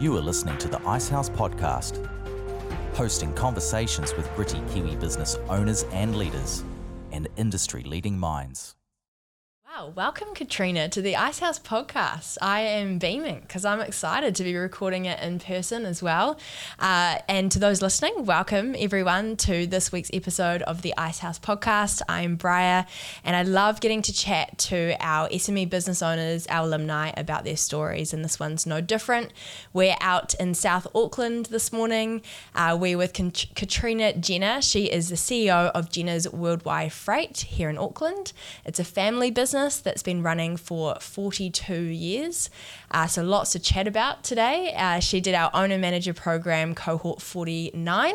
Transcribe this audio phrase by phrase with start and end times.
[0.00, 2.02] You are listening to the Icehouse Podcast,
[2.94, 6.64] hosting conversations with gritty Kiwi business owners and leaders
[7.12, 8.76] and industry leading minds.
[9.80, 12.36] Wow, welcome Katrina to the Icehouse podcast.
[12.42, 16.38] I am beaming because I'm excited to be recording it in person as well.
[16.78, 22.02] Uh, and to those listening, welcome everyone to this week's episode of the Icehouse podcast.
[22.10, 22.86] I'm Bryar
[23.24, 27.56] and I love getting to chat to our SME business owners, our alumni about their
[27.56, 28.12] stories.
[28.12, 29.32] And this one's no different.
[29.72, 32.20] We're out in South Auckland this morning.
[32.54, 34.60] Uh, we're with Katrina Jenner.
[34.60, 38.34] She is the CEO of Jenners Worldwide Freight here in Auckland.
[38.66, 42.50] It's a family business business that's been running for 42 years.
[42.90, 44.74] Uh, so lots to chat about today.
[44.76, 48.14] Uh, she did our owner manager program, cohort 49.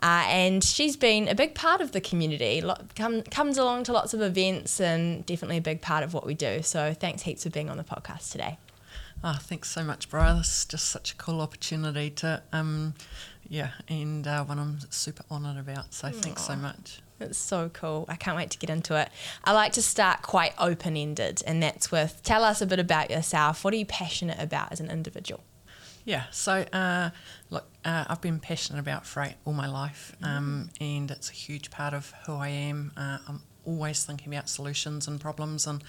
[0.00, 2.62] Uh, and she's been a big part of the community.
[2.94, 6.34] come, comes along to lots of events and definitely a big part of what we
[6.34, 6.62] do.
[6.62, 8.58] So thanks heaps for being on the podcast today.
[9.24, 10.38] Oh, thanks so much, Bryar.
[10.38, 12.94] This is just such a cool opportunity to, um,
[13.48, 15.92] yeah, and uh, one I'm super honoured about.
[15.92, 17.00] So thanks so much.
[17.20, 18.04] It's so cool.
[18.08, 19.10] I can't wait to get into it.
[19.44, 23.10] I like to start quite open ended, and that's with tell us a bit about
[23.10, 23.64] yourself.
[23.64, 25.42] What are you passionate about as an individual?
[26.04, 27.10] Yeah, so uh,
[27.50, 30.98] look, uh, I've been passionate about freight all my life, um, mm.
[30.98, 32.92] and it's a huge part of who I am.
[32.96, 35.66] Uh, I'm always thinking about solutions and problems.
[35.66, 35.84] And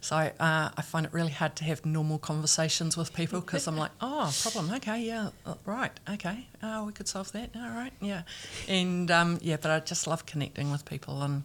[0.00, 0.30] so uh,
[0.76, 4.32] I find it really hard to have normal conversations with people because I'm like, oh,
[4.42, 8.22] problem, okay, yeah, uh, right, okay, oh, we could solve that, all right, yeah.
[8.68, 11.42] And um, yeah, but I just love connecting with people and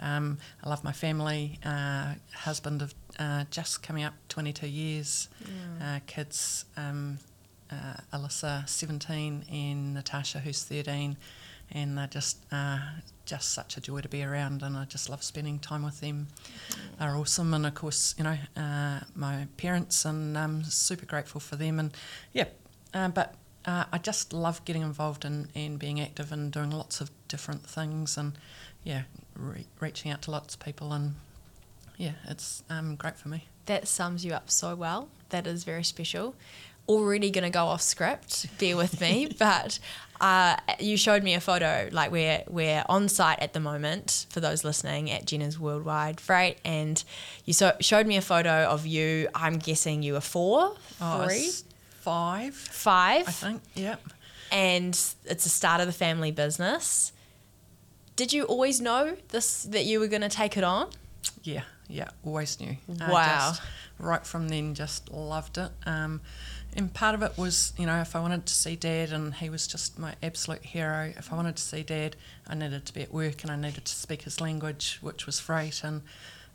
[0.00, 5.96] um, I love my family, uh, husband of uh, just coming up 22 years, yeah.
[5.96, 7.18] Uh, kids, um,
[7.70, 11.16] uh, Alyssa, 17, and Natasha, who's 13
[11.72, 12.78] and they're just uh,
[13.24, 16.28] just such a joy to be around, and I just love spending time with them.
[16.36, 16.80] Mm-hmm.
[16.98, 21.56] They're awesome, and of course, you know, uh, my parents, and I'm super grateful for
[21.56, 21.92] them, and
[22.32, 22.46] yeah,
[22.94, 23.34] uh, but.
[23.64, 27.64] Uh, I just love getting involved in and being active and doing lots of different
[27.64, 28.32] things, and
[28.82, 29.02] yeah,
[29.36, 31.14] re- reaching out to lots of people, and
[31.96, 33.46] yeah, it's um, great for me.
[33.66, 35.10] That sums you up so well.
[35.28, 36.34] That is very special
[36.92, 38.46] already going to go off script.
[38.58, 39.78] Bear with me, but
[40.20, 41.88] uh, you showed me a photo.
[41.90, 46.58] Like we're we're on site at the moment for those listening at Jenners Worldwide Freight,
[46.64, 47.02] and
[47.44, 49.28] you so, showed me a photo of you.
[49.34, 51.50] I'm guessing you were four, oh, three,
[52.00, 53.28] five, five.
[53.28, 53.62] I think.
[53.74, 54.00] Yep.
[54.52, 57.12] And it's the start of the family business.
[58.14, 60.90] Did you always know this that you were going to take it on?
[61.42, 62.76] Yeah, yeah, always knew.
[62.86, 63.54] Wow.
[63.54, 63.54] Uh,
[63.98, 65.70] right from then, just loved it.
[65.86, 66.20] Um,
[66.76, 69.50] and part of it was, you know, if I wanted to see dad, and he
[69.50, 72.16] was just my absolute hero, if I wanted to see dad,
[72.48, 75.38] I needed to be at work and I needed to speak his language, which was
[75.38, 75.82] freight.
[75.84, 76.02] And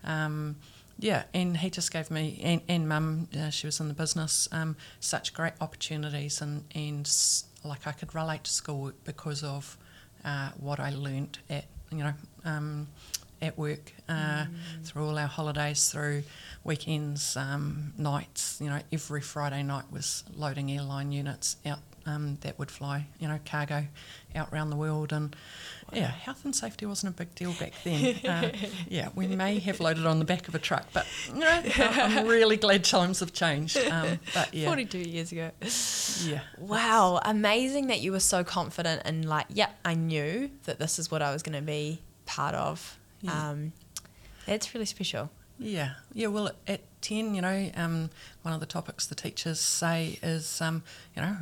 [0.04, 0.56] um,
[0.98, 4.48] yeah, and he just gave me, and, and mum, uh, she was in the business,
[4.52, 6.42] um, such great opportunities.
[6.42, 7.10] And, and
[7.64, 9.78] like I could relate to school because of
[10.26, 12.14] uh, what I learnt at, you know,
[12.44, 12.88] um,
[13.42, 14.48] at work uh, mm.
[14.84, 16.24] through all our holidays, through
[16.64, 18.60] weekends, um, nights.
[18.62, 23.28] You know, every Friday night was loading airline units out um, that would fly, you
[23.28, 23.86] know, cargo
[24.36, 25.12] out around the world.
[25.12, 25.36] And
[25.92, 26.00] wow.
[26.00, 28.16] yeah, health and safety wasn't a big deal back then.
[28.26, 28.52] Uh,
[28.88, 32.26] yeah, we may have loaded on the back of a truck, but you know, I'm
[32.28, 33.78] really glad times have changed.
[33.78, 35.52] Um, but yeah, 42 years ago.
[36.26, 36.42] Yeah.
[36.58, 41.12] Wow, amazing that you were so confident and like, yeah, I knew that this is
[41.12, 42.98] what I was going to be part of.
[43.22, 43.50] Yeah.
[43.50, 43.74] Um,
[44.46, 45.30] it's really special.
[45.60, 46.28] Yeah, yeah.
[46.28, 48.10] Well, at ten, you know, um,
[48.44, 50.84] one of the topics the teachers say is, um,
[51.16, 51.36] you know,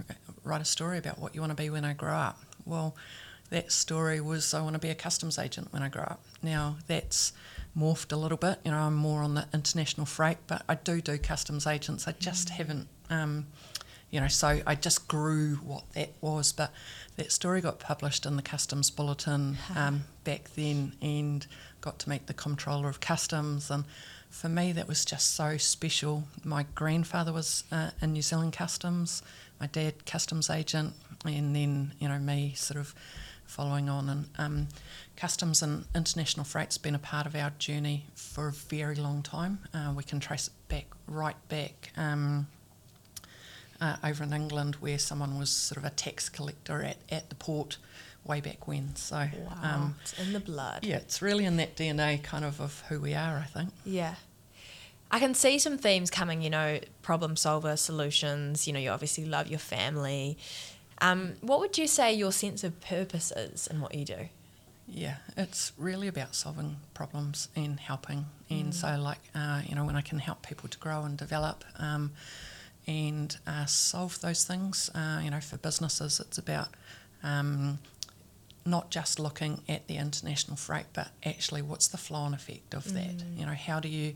[0.43, 2.39] write a story about what you want to be when I grow up.
[2.65, 2.95] Well,
[3.49, 6.21] that story was I want to be a customs agent when I grow up.
[6.41, 7.33] Now that's
[7.77, 8.59] morphed a little bit.
[8.63, 12.07] You know, I'm more on the international freight, but I do do customs agents.
[12.07, 12.51] I just mm.
[12.51, 13.47] haven't, um,
[14.11, 16.53] you know, so I just grew what that was.
[16.53, 16.71] But
[17.17, 21.45] that story got published in the Customs Bulletin um, back then, and
[21.81, 23.71] got to meet the Comptroller of Customs.
[23.71, 23.85] And
[24.29, 26.23] for me, that was just so special.
[26.43, 29.23] My grandfather was uh, in New Zealand Customs,
[29.59, 32.93] my dad, customs agent, and then, you know, me sort of
[33.45, 34.09] following on.
[34.09, 34.67] And um,
[35.15, 39.59] customs and international freight's been a part of our journey for a very long time.
[39.73, 41.91] Uh, we can trace it back, right back.
[41.95, 42.47] Um,
[43.81, 47.35] uh, over in England, where someone was sort of a tax collector at, at the
[47.35, 47.77] port,
[48.25, 48.95] way back when.
[48.95, 50.83] So wow, um, it's in the blood.
[50.83, 53.37] Yeah, it's really in that DNA kind of of who we are.
[53.37, 53.69] I think.
[53.85, 54.15] Yeah.
[55.11, 58.65] I can see some themes coming, you know, problem solver solutions.
[58.65, 60.37] You know, you obviously love your family.
[60.99, 64.29] Um, what would you say your sense of purpose is in what you do?
[64.87, 68.25] Yeah, it's really about solving problems and helping.
[68.49, 68.73] And mm.
[68.73, 72.11] so, like, uh, you know, when I can help people to grow and develop, um,
[72.87, 74.89] and uh, solve those things.
[74.93, 76.69] Uh, you know, for businesses, it's about
[77.23, 77.79] um,
[78.65, 82.93] not just looking at the international freight, but actually what's the flow and effect of
[82.93, 83.23] that.
[83.37, 84.15] You know, how do you,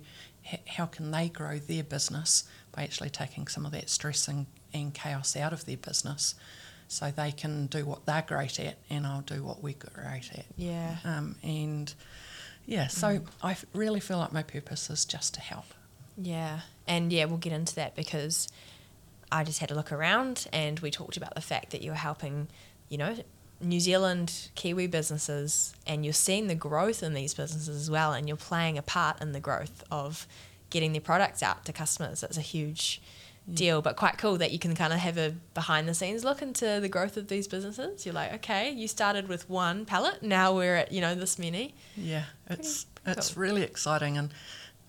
[0.52, 4.46] h- how can they grow their business by actually taking some of that stress and,
[4.74, 6.36] and chaos out of their business,
[6.88, 10.46] so they can do what they're great at, and I'll do what we're great at.
[10.58, 10.98] Yeah.
[11.04, 11.94] Um, and
[12.66, 15.66] yeah, so I f- really feel like my purpose is just to help.
[16.18, 16.62] Yeah.
[16.90, 18.50] And yeah, we'll get into that because
[19.32, 22.48] I just had a look around and we talked about the fact that you're helping,
[22.90, 23.16] you know,
[23.62, 28.28] New Zealand Kiwi businesses and you're seeing the growth in these businesses as well and
[28.28, 30.28] you're playing a part in the growth of
[30.72, 32.22] getting their products out to customers.
[32.22, 33.02] That's a huge
[33.54, 36.42] deal, but quite cool that you can kind of have a behind the scenes look
[36.42, 38.06] into the growth of these businesses.
[38.06, 41.74] You're like, okay, you started with one pallet, now we're at, you know, this many.
[41.96, 44.34] Yeah, it's it's really exciting, and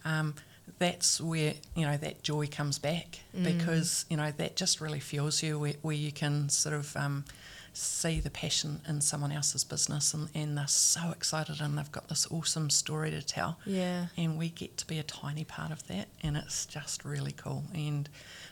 [0.04, 0.34] um,
[0.80, 3.44] that's where you know that joy comes back Mm.
[3.44, 7.24] because you know that just really fuels you, where, where you can sort of um,
[7.72, 12.08] see the passion in someone else's business, and, and they're so excited, and they've got
[12.08, 14.06] this awesome story to tell, Yeah.
[14.16, 17.62] and we get to be a tiny part of that, and it's just really cool,
[17.72, 18.08] and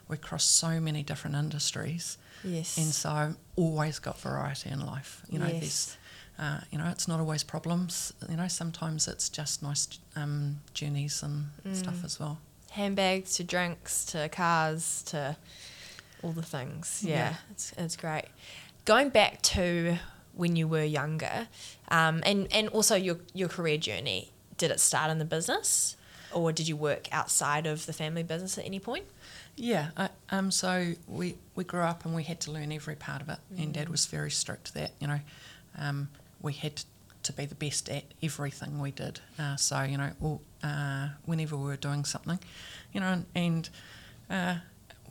[0.07, 2.17] we cross so many different industries.
[2.45, 2.79] Yes.
[2.79, 5.23] And so always got variety in life.
[5.29, 5.61] You know, Yes.
[5.61, 5.97] there's,
[6.39, 8.13] uh, you know, it's not always problems.
[8.29, 11.75] You know, sometimes it's just nice um, journeys and Mm.
[11.77, 12.39] stuff as well.
[12.71, 15.37] handbags to drinks to cars to
[16.23, 17.03] all the things.
[17.05, 17.35] Yeah, Yeah.
[17.51, 18.27] It's, it's great.
[18.85, 19.97] Going back to
[20.35, 21.49] when you were younger,
[21.91, 24.31] um, and and also your your career journey.
[24.57, 25.97] Did it start in the business,
[26.33, 29.05] or did you work outside of the family business at any point?
[29.57, 29.91] Yeah.
[29.97, 30.51] I, um.
[30.51, 33.73] So we we grew up and we had to learn every part of it, and
[33.75, 35.21] Dad was very strict to that you know,
[35.79, 36.09] um,
[36.43, 36.83] we had
[37.23, 39.21] to be the best at everything we did.
[39.39, 42.39] Uh, so you know, all, uh, whenever we were doing something,
[42.93, 43.69] you know, and
[44.31, 44.57] uh,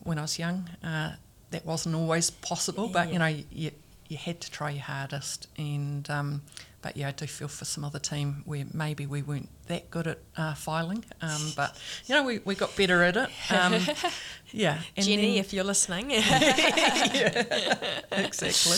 [0.03, 1.13] when I was young, uh,
[1.51, 2.87] that wasn't always possible.
[2.87, 3.71] But you know, you
[4.07, 6.41] you had to try your hardest, and um,
[6.81, 10.07] but yeah, I do feel for some other team where maybe we weren't that good
[10.07, 13.29] at uh, filing, um, but you know, we, we got better at it.
[13.51, 13.75] Um,
[14.51, 16.11] yeah, and Jenny, then- if you're listening.
[18.11, 18.77] exactly.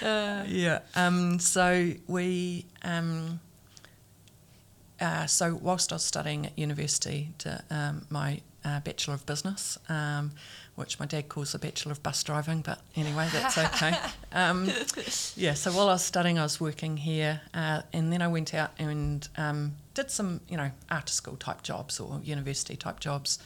[0.02, 0.80] yeah.
[0.94, 2.66] Um, so we.
[2.82, 3.40] Um,
[5.00, 9.78] uh, so whilst I was studying at university, to, um, my uh, bachelor of business,
[9.88, 10.32] um,
[10.76, 13.96] which my dad calls a bachelor of bus driving, but anyway, that's okay.
[14.32, 14.70] um,
[15.36, 15.54] yeah.
[15.54, 18.70] So while I was studying, I was working here, uh, and then I went out
[18.78, 23.38] and um, did some, you know, after school type jobs or university type jobs,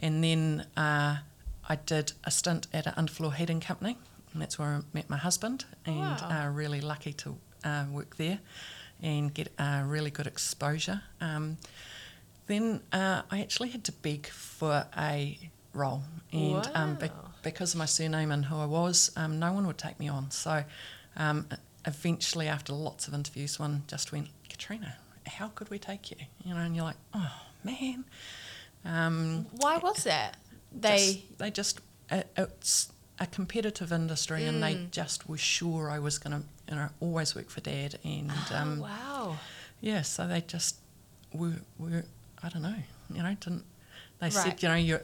[0.00, 1.18] and then uh,
[1.68, 3.96] I did a stint at an underfloor heating company,
[4.32, 6.46] and that's where I met my husband, and Wow.
[6.46, 8.40] uh, really lucky to uh, work there
[9.02, 11.02] and get uh, really good exposure.
[11.20, 11.58] Um,
[12.46, 15.38] then uh, I actually had to beg for a
[15.74, 17.10] role, and um, be-
[17.42, 20.30] because of my surname and who I was, um, no one would take me on.
[20.30, 20.64] So
[21.16, 21.46] um,
[21.86, 26.16] eventually, after lots of interviews, one just went, Katrina, how could we take you?
[26.44, 27.32] You know, and you're like, oh
[27.62, 28.04] man.
[28.84, 30.36] Um, Why was that?
[30.72, 30.96] They
[31.28, 31.80] just, they just
[32.10, 34.60] it, it's a competitive industry, and Mm.
[34.60, 38.30] they just were sure I was going to, you know, always work for Dad, and
[38.52, 39.36] um, oh, wow.
[39.80, 40.76] yeah, so they just
[41.32, 42.04] were, were
[42.42, 42.74] I don't know,
[43.12, 43.64] you know, didn't
[44.20, 44.32] they Right.
[44.32, 45.02] said you know you're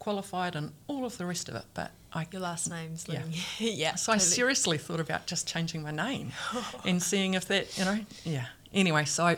[0.00, 3.22] qualified and all of the rest of it, but I Your last name's Yeah.
[3.60, 3.94] Yeah.
[3.94, 6.32] so I seriously thought about just changing my name
[6.84, 8.46] and seeing if that, you know, yeah.
[8.72, 9.36] Anyway, so I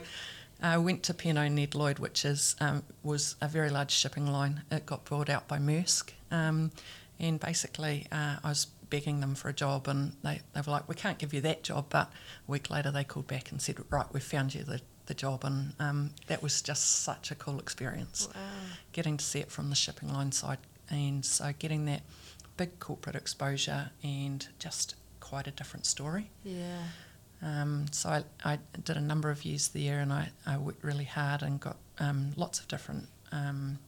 [0.62, 4.62] uh, went to P&O Nedlloyd, which is um, was a very large shipping line.
[4.70, 6.70] It got bought out by Maersk, um,
[7.18, 10.88] and basically uh, I was begging them for a job, and they, they were like,
[10.88, 12.10] "We can't give you that job." But
[12.46, 15.44] a week later, they called back and said, "Right, we've found you the." The job
[15.44, 18.40] and um, that was just such a cool experience Wow.
[18.92, 22.02] getting to see it from the shipping line side, and so getting that
[22.56, 26.30] big corporate exposure and just quite a different story.
[26.44, 26.82] Yeah.
[27.42, 31.04] Um, so I, I did a number of years there, and I, I worked really
[31.04, 33.78] hard and got um, lots of different um,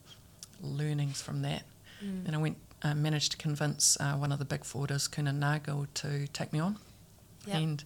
[0.61, 1.63] learnings from that.
[2.05, 2.27] Mm.
[2.27, 5.39] And I went uh, managed to convince uh, one of the big forwarders, Kuehne +
[5.39, 6.79] Nagel, to take me on.
[7.47, 7.57] Yep.
[7.57, 7.85] And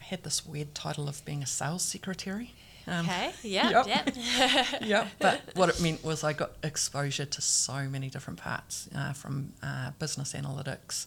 [0.00, 2.54] I had this weird title of being a sales secretary.
[2.88, 3.32] Um, okay.
[3.42, 3.84] Yeah.
[3.84, 3.86] yep.
[4.16, 4.64] Yeah.
[4.82, 9.12] yeah, but what it meant was I got exposure to so many different parts uh,
[9.12, 11.06] from uh, business analytics,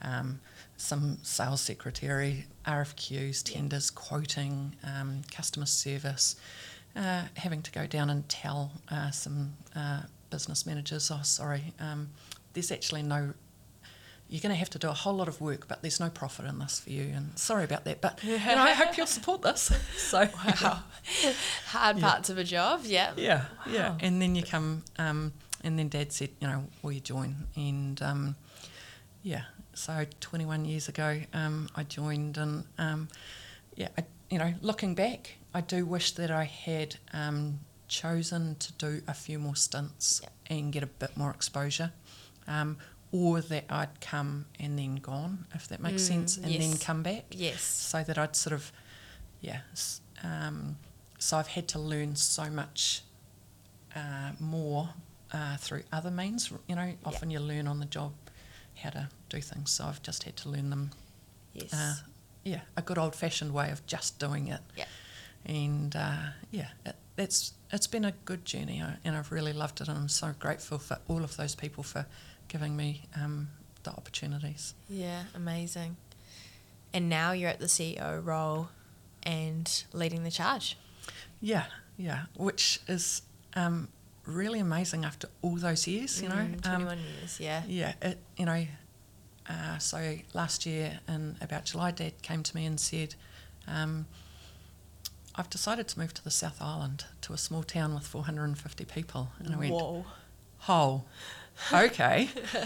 [0.00, 0.40] um,
[0.76, 6.36] some sales secretary, RFQs, tenders, quoting, um, customer service,
[6.96, 12.08] uh, having to go down and tell uh, some uh, business managers, oh, sorry, um,
[12.54, 13.34] there's actually no.
[14.28, 16.44] You're going to have to do a whole lot of work, but there's no profit
[16.44, 17.12] in this for you.
[17.14, 19.72] And sorry about that, but you know, I hope you'll support this.
[19.96, 20.28] So,
[20.62, 20.82] Wow.
[21.66, 22.10] Hard Yeah.
[22.10, 22.82] parts of a job.
[22.84, 23.12] Yeah.
[23.16, 23.96] yeah, yeah.
[24.00, 25.32] And then you come, um,
[25.64, 27.46] and then Dad said, you know, will you join?
[27.56, 28.36] And um,
[29.22, 29.42] yeah,
[29.74, 33.08] so 21 years ago, um, I joined, and um,
[33.76, 38.72] yeah, I, you know, looking back, I do wish that I had um, chosen to
[38.74, 40.32] do a few more stints Yep.
[40.50, 41.92] and get a bit more exposure,
[42.46, 42.76] um,
[43.12, 47.02] or that I'd come and then gone, if that makes Mm, sense, and then come
[47.02, 47.62] back Yes.
[47.62, 48.70] so that I'd sort of,
[49.40, 49.60] yeah.
[50.22, 50.76] Um,
[51.18, 53.02] so I've had to learn so much
[53.96, 54.90] uh, more
[55.32, 56.52] uh, through other means.
[56.68, 58.12] You know, often you learn on the job
[58.76, 59.70] how to do things.
[59.72, 60.90] So I've just had to learn them.
[61.54, 61.72] Yes.
[61.72, 61.94] Uh,
[62.44, 64.60] yeah, a good old fashioned way of just doing it.
[64.76, 64.84] Yeah.
[65.46, 66.16] And uh,
[66.50, 69.88] yeah, it, it's it's been a good journey, and I've really loved it.
[69.88, 72.06] And I'm so grateful for all of those people for
[72.48, 73.48] giving me um,
[73.82, 74.74] the opportunities.
[74.88, 75.96] Yeah, amazing.
[76.92, 78.68] And now you're at the CEO role
[79.22, 80.76] and leading the charge.
[81.40, 81.64] Yeah,
[81.96, 83.22] yeah, which is
[83.54, 83.88] um,
[84.26, 86.34] really amazing after all those years, you know.
[86.36, 87.62] Mm, Um, 21 years, yeah.
[87.68, 88.66] yeah, it, you know,
[89.48, 93.14] uh, so last year in about July, Dad came to me and said,
[93.66, 94.06] um,
[95.34, 99.30] I've decided to move to the South Island, to a small town with 450 people.
[99.38, 100.04] And I went, Whoa.
[100.68, 101.02] oh,
[101.72, 102.28] okay.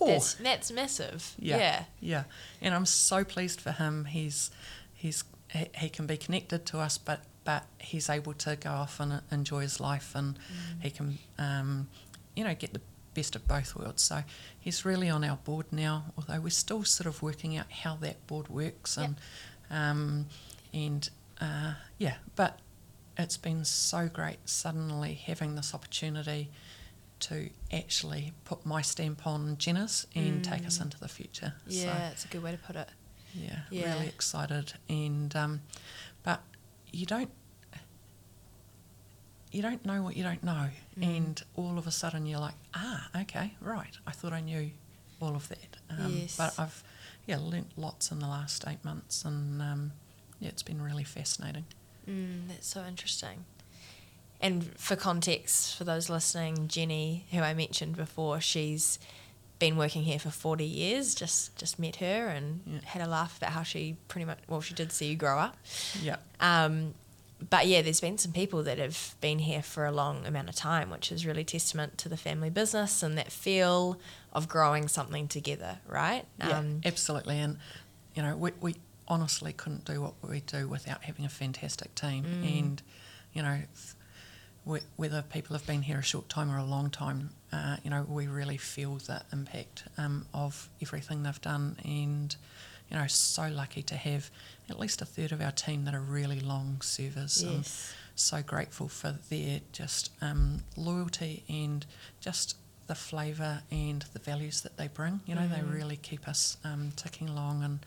[0.00, 1.34] That's, that's massive.
[1.38, 1.84] Yeah, Yeah.
[2.00, 2.24] yeah,
[2.60, 4.06] and I'm so pleased for him.
[4.06, 4.50] He's
[4.92, 9.00] he's he, he can be connected to us, but but he's able to go off
[9.00, 10.38] and enjoy his life, and
[10.80, 11.88] he can um,
[12.36, 12.80] you know get the
[13.14, 14.02] best of both worlds.
[14.02, 14.24] So
[14.58, 18.26] he's really on our board now, although we're still sort of working out how that
[18.26, 19.16] board works, and
[19.70, 20.26] um,
[20.72, 21.08] and
[21.40, 22.58] uh, yeah, but
[23.16, 26.50] it's been so great suddenly having this opportunity
[27.28, 31.54] to actually put my stamp on Jenners and take us into the future.
[31.66, 32.88] Yeah, So, that's a good way to put it.
[33.34, 33.94] yeah, Yeah.
[33.94, 34.74] really excited.
[34.88, 35.60] And um,
[36.22, 36.42] but
[36.92, 37.30] you don't
[39.52, 41.16] you don't know what you don't know, Mm.
[41.16, 43.96] and all of a sudden you're like, ah, okay, right.
[44.06, 44.70] I thought I knew
[45.20, 45.76] all of that.
[45.90, 46.36] Um, Yes.
[46.36, 46.82] But I've
[47.26, 49.92] yeah learnt lots in the last eight months, and um,
[50.40, 51.64] yeah, it's been really fascinating.
[52.08, 53.44] Mm, that's so interesting.
[54.44, 58.98] And for context, for those listening, Jenny, who I mentioned before, she's
[59.58, 62.80] been working here for 40 years, just just met her and Yeah.
[62.84, 65.56] had a laugh about how she pretty much, well, she did see you grow up.
[66.02, 66.16] Yeah.
[66.40, 66.94] Um,
[67.50, 70.54] but yeah, there's been some people that have been here for a long amount of
[70.54, 73.98] time, which is really testament to the family business and that feel
[74.32, 76.24] of growing something together, right?
[76.38, 77.38] Yeah, Um, absolutely.
[77.40, 77.58] And,
[78.14, 78.76] you know, we, we
[79.08, 82.24] honestly couldn't do what we do without having a fantastic team.
[82.24, 82.58] Mm.
[82.58, 82.82] And,
[83.32, 83.62] you know,
[84.64, 88.04] whether people have been here a short time or a long time, uh, you know,
[88.08, 91.76] we really feel the impact um, of everything they've done.
[91.84, 92.34] And,
[92.90, 94.30] you know, so lucky to have
[94.70, 97.44] at least a third of our team that are really long servers.
[97.46, 97.94] yes.
[98.14, 101.84] so grateful for their just um, loyalty and
[102.20, 102.56] just
[102.86, 105.20] the flavour and the values that they bring.
[105.26, 105.72] You know, they Mm.
[105.74, 107.80] really keep us um, ticking along, and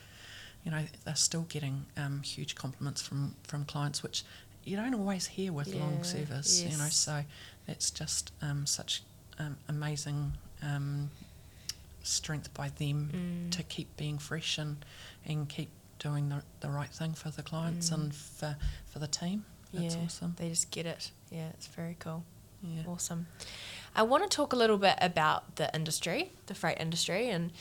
[0.65, 4.24] you know they're still getting um, huge compliments from from clients, which
[4.67, 6.62] you don't always hear with long Yeah, service.
[6.62, 7.24] You know, so
[7.65, 9.03] that's just um, such
[9.39, 10.33] um, amazing.
[10.62, 11.09] Um,
[12.03, 13.51] strength by them Mm.
[13.51, 14.77] to keep being fresh and,
[15.25, 15.69] and keep
[16.00, 17.93] doing the, the right thing for the clients Mm.
[17.95, 18.55] and for,
[18.86, 19.43] for the team.
[19.74, 20.36] That's yeah, awesome.
[20.38, 21.12] They just get it.
[21.29, 22.24] Yeah, it's very cool.
[22.63, 22.83] Yeah.
[22.88, 23.27] Awesome.
[23.95, 27.51] I want to talk a little bit about the industry, the freight industry, and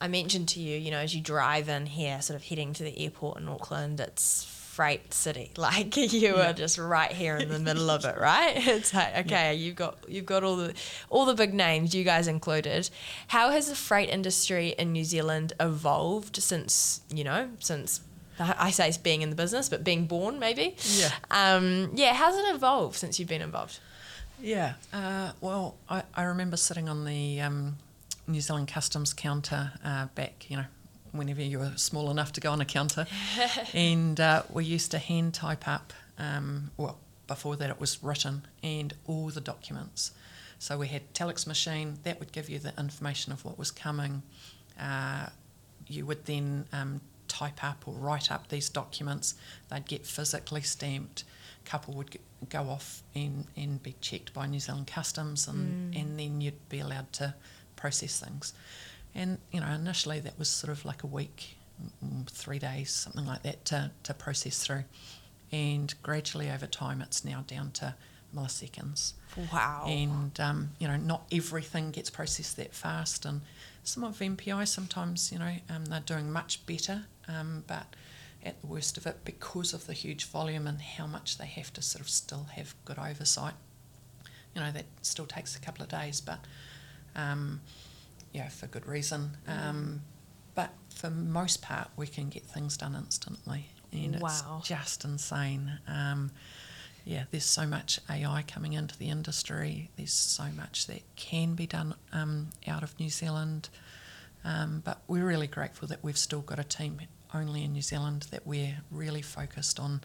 [0.00, 2.82] I mentioned to you, you know, as you drive in here, sort of heading to
[2.82, 4.44] the airport in Auckland, it's
[4.76, 5.50] freight city.
[5.56, 6.50] Like you Yeah.
[6.50, 8.54] are just right here in the middle of it, right?
[8.76, 10.74] It's like okay, you've got you've got all the
[11.10, 12.88] all the big names, you guys included.
[13.28, 18.00] How has the freight industry in New Zealand evolved since you know since
[18.38, 20.74] I say it's being in the business, but being born maybe.
[21.02, 21.10] Yeah.
[21.30, 22.14] Um, yeah.
[22.14, 23.78] How's it evolved since you've been involved?
[24.40, 24.72] Yeah.
[24.92, 27.76] Uh, well, I, I remember sitting on the um,
[28.26, 30.64] New Zealand Customs counter uh, back, you know,
[31.12, 33.06] whenever you were small enough to go on a counter.
[33.74, 38.42] and uh, we used to hand type up, um, well, before that it was written,
[38.62, 40.12] and all the documents.
[40.58, 44.22] So we had telex machine, that would give you the information of what was coming.
[44.80, 45.26] Uh,
[45.88, 49.34] you would then um, type up or write up these documents.
[49.70, 51.24] They'd get physically stamped.
[51.64, 52.16] A couple would
[52.48, 56.80] go off and, and be checked by New Zealand Customs, and, and then you'd be
[56.80, 57.34] allowed to
[57.76, 58.52] process things.
[59.14, 61.56] And you know, initially that was sort of like a week,
[62.04, 64.84] mm, three days, something like that to, to process through.
[65.50, 67.94] And gradually over time, it's now down to
[68.34, 69.12] milliseconds.
[69.52, 69.84] Wow.
[69.86, 73.42] And um, you know, not everything gets processed that fast, and
[73.84, 77.94] some of MPI sometimes, you know, um, they're doing much better, um, but
[78.44, 81.72] at the worst of it, because of the huge volume and how much they have
[81.74, 83.54] to sort of still have good oversight,
[84.54, 86.40] you know that still takes a couple of days, but
[87.16, 87.60] um,
[88.32, 89.36] yeah, for good reason.
[89.46, 90.02] Um,
[90.54, 94.58] but for most part, we can get things done instantly, and Wow.
[94.58, 95.78] it's just insane.
[95.86, 96.30] Um,
[97.04, 99.90] yeah, there's so much AI coming into the industry.
[99.96, 103.68] There's so much that can be done um, out of New Zealand.
[104.44, 107.00] Um, but we're really grateful that we've still got a team
[107.34, 110.02] only in New Zealand that we're really focused on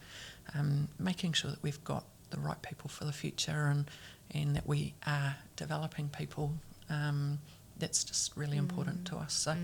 [0.55, 3.89] um, making sure that we've got the right people for the future and,
[4.33, 6.53] and that we are developing people.
[6.89, 7.39] Um,
[7.79, 9.33] that's just really important to us.
[9.33, 9.55] So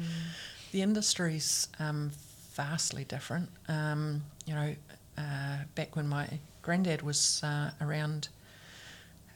[0.72, 2.12] the industry's um,
[2.54, 3.50] vastly different.
[3.68, 4.76] Um, you know,
[5.18, 6.28] uh, back when my
[6.62, 8.30] granddad was uh, around,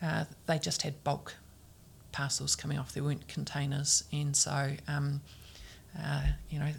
[0.01, 1.35] uh, they just had bulk
[2.11, 2.93] parcels coming off.
[2.93, 5.21] There weren't containers, and so um,
[5.99, 6.71] uh, you know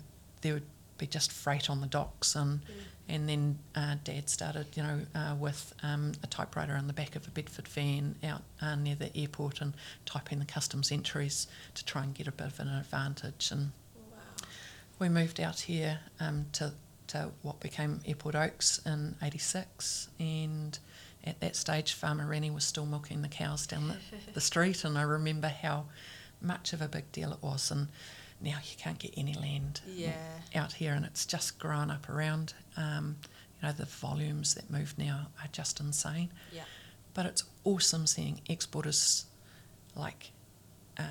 [0.43, 0.67] there would
[0.99, 2.61] be just freight on the docks, and
[3.09, 7.17] and then uh, Dad started, you know, uh, with um, a typewriter on the back
[7.17, 9.73] of a Bedford van out uh, near the airport and
[10.05, 13.51] typing the customs entries to try and get a bit of an advantage.
[13.51, 13.73] And
[14.99, 16.73] we moved out here um, to
[17.09, 20.79] to what became Airport Oaks in '86, and
[21.25, 23.97] at that stage, Farmer Rennie was still milking the cows down the,
[24.35, 25.87] the street, and I remember how
[26.41, 27.71] much of a big deal it was.
[27.71, 27.89] And
[28.41, 30.17] now you can't get any land Yeah.
[30.55, 32.55] out here, and it's just grown up around.
[32.77, 33.17] Um,
[33.61, 36.31] you know, the volumes that move now are just insane.
[36.53, 36.63] Yeah.
[37.15, 39.27] But it's awesome seeing exporters
[39.97, 40.31] like
[40.99, 41.03] uh,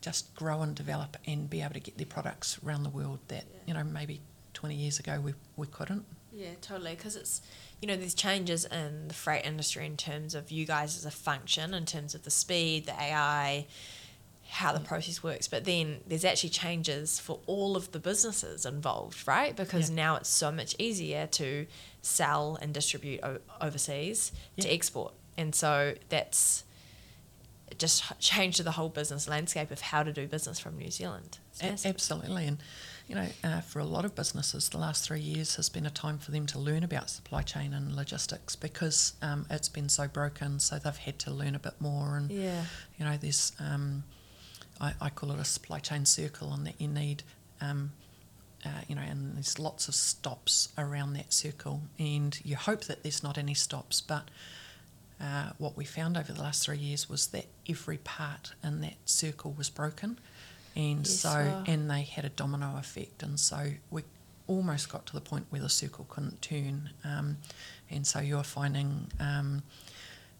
[0.00, 3.44] just grow and develop and be able to get their products around the world that
[3.50, 3.58] Yeah.
[3.66, 4.20] you know maybe
[4.54, 6.04] 20 years ago we, we couldn't.
[6.32, 6.94] Yeah, totally.
[6.96, 7.42] Because it's,
[7.80, 11.10] you know, there's changes in the freight industry in terms of you guys as a
[11.10, 13.66] function, in terms of the speed, the AI,
[14.54, 15.48] how the process works.
[15.48, 19.54] But then there's actually changes for all of the businesses involved, right?
[19.56, 19.96] Because Yeah.
[19.96, 21.66] now it's so much easier to
[22.02, 24.30] sell and distribute o- overseas
[24.60, 25.12] to export.
[25.36, 26.62] And so that's
[27.78, 31.38] just changed the whole business landscape of how to do business from New Zealand.
[31.60, 32.58] A- absolutely, and
[33.08, 35.90] you know, uh, for a lot of businesses, the last three years has been a
[35.90, 40.06] time for them to learn about supply chain and logistics because um, it's been so
[40.08, 40.58] broken.
[40.60, 42.64] So they've had to learn a bit more, and Yeah.
[42.98, 44.04] you know, there's um,
[44.80, 47.22] I, I call it a supply chain circle, and that you need.
[47.60, 47.92] Um,
[48.66, 53.02] uh, you know, and there's lots of stops around that circle, and you hope that
[53.02, 54.00] there's not any stops.
[54.00, 54.30] But
[55.20, 58.94] uh, what we found over the last three years was that every part in that
[59.04, 60.18] circle was broken,
[60.74, 61.64] and Yes, so wow.
[61.66, 64.02] and they had a domino effect, and so we
[64.46, 67.36] almost got to the point where the circle couldn't turn, um,
[67.90, 69.62] and so you're finding um,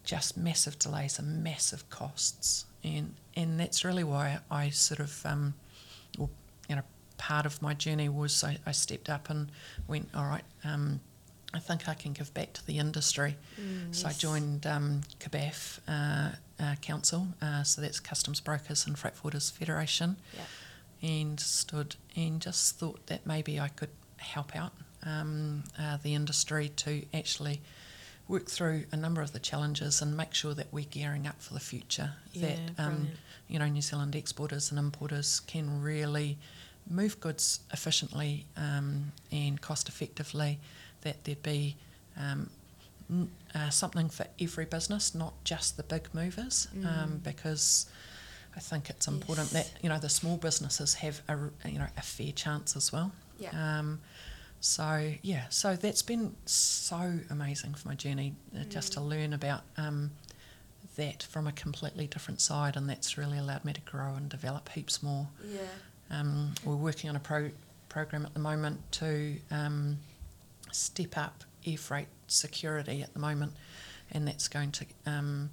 [0.02, 5.54] just massive delays and massive costs, and and that's really why I sort of, um,
[6.18, 6.30] well,
[6.68, 6.82] you know,
[7.16, 9.50] part of my journey was I, I stepped up and
[9.88, 10.44] went, all right.
[10.64, 11.00] Um,
[11.52, 13.36] I think I can give back to the industry.
[13.92, 19.14] so I joined um, CBAFF uh, uh, Council, uh, so that's Customs Brokers and Freight
[19.14, 20.16] Forwarders Federation,
[21.00, 24.72] and stood and just thought that maybe I could help out
[25.06, 27.60] um, uh, the industry to actually
[28.28, 31.54] work through a number of the challenges and make sure that we're gearing up for
[31.54, 32.12] the future.
[32.32, 33.08] Yeah, that um,
[33.48, 36.38] you know New Zealand exporters and importers can really
[36.88, 40.58] move goods efficiently um, and cost effectively.
[41.02, 41.76] That there'd be
[42.18, 42.48] um,
[43.10, 47.86] n- uh, something for every business, not just the big movers, um, because
[48.56, 49.54] I think it's important Mm.
[49.54, 49.70] Yes.
[49.72, 51.36] that you know the small businesses have a
[51.68, 53.12] you know a fair chance as well.
[53.38, 53.50] Yeah.
[54.68, 59.08] So yeah, so that's been so amazing for my journey, uh, just to Mm.
[59.10, 60.12] learn about um,
[60.96, 64.70] that from a completely different side, and that's really allowed me to grow and develop
[64.70, 65.28] heaps more.
[65.46, 65.60] Yeah.
[66.10, 67.50] Um, we're working on a pro-
[67.90, 69.98] program at the moment to um,
[70.72, 73.52] step up air freight security at the moment,
[74.12, 75.50] and that's going to um,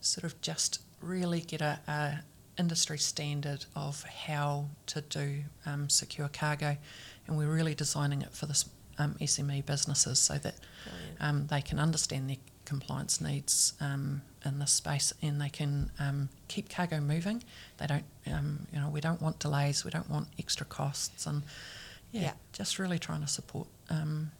[0.00, 2.24] sort of just really get a, a
[2.58, 6.76] industry standard of how to do um, secure cargo,
[7.30, 8.64] and we're really designing it for the
[8.98, 10.54] um, SME businesses so that
[11.20, 16.28] um, they can understand their compliance needs um, in this space and they can um,
[16.48, 17.42] keep cargo moving.
[17.78, 21.42] They don't, um, you know, we don't want delays, we don't want extra costs, and
[22.12, 22.32] yeah, Yeah.
[22.52, 24.32] just really trying to support, um,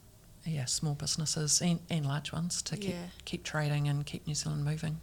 [0.44, 3.06] yeah, small businesses and, and large ones to keep Yeah.
[3.24, 5.00] keep trading and keep New Zealand moving.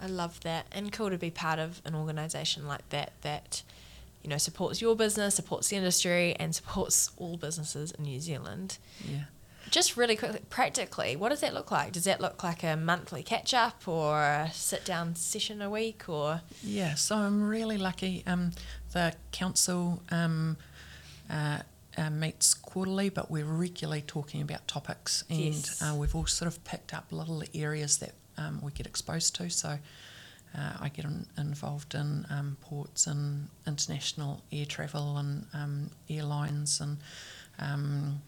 [0.00, 0.66] I love that.
[0.70, 3.62] And cool to be part of an organisation like that that,
[4.26, 8.76] you know, supports your business, supports the industry, and supports all businesses in New Zealand.
[9.08, 9.24] Yeah.
[9.70, 11.92] Just really quickly, practically, what does that look like?
[11.92, 16.08] Does that look like a monthly catch up or a sit down session a week
[16.08, 16.40] or?
[16.62, 18.24] Yeah, so I'm really lucky.
[18.26, 18.50] Um,
[18.92, 20.56] the council um,
[21.30, 21.58] uh,
[21.96, 25.80] uh, meets quarterly, but we're regularly talking about topics, and Yes.
[25.82, 29.50] uh, we've all sort of picked up little areas that um, we get exposed to.
[29.50, 29.78] So,
[30.56, 36.80] uh, I get in, involved in um, ports and international air travel and um, airlines
[36.80, 36.98] and
[37.58, 38.22] um,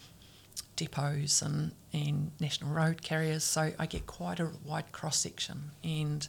[0.76, 3.44] depots and, and national road carriers.
[3.44, 5.70] So I get quite a wide cross section.
[5.82, 6.26] And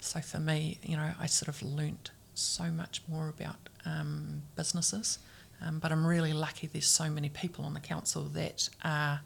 [0.00, 5.18] so for me, you know, I sort of learnt so much more about um, businesses.
[5.64, 9.20] Um, but I'm really lucky there's so many people on the council that are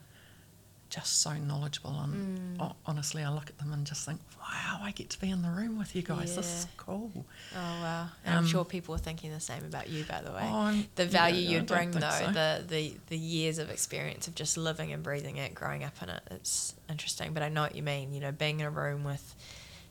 [0.89, 1.99] just so knowledgeable.
[1.99, 2.75] And Mm.
[2.85, 5.49] honestly, I look at them and just think, wow, I get to be in the
[5.49, 6.35] room with you guys.
[6.35, 7.25] This is cool.
[7.53, 8.09] Oh wow!
[8.25, 10.41] And I'm Um, sure people are thinking the same about you, by the way.
[10.43, 12.31] Oh, the value I you'd bring, though, so.
[12.31, 16.09] the, the the years of experience of just living and breathing it, growing up in
[16.09, 17.33] it, it's interesting.
[17.33, 18.13] But I know what you mean.
[18.13, 19.35] You know, being in a room with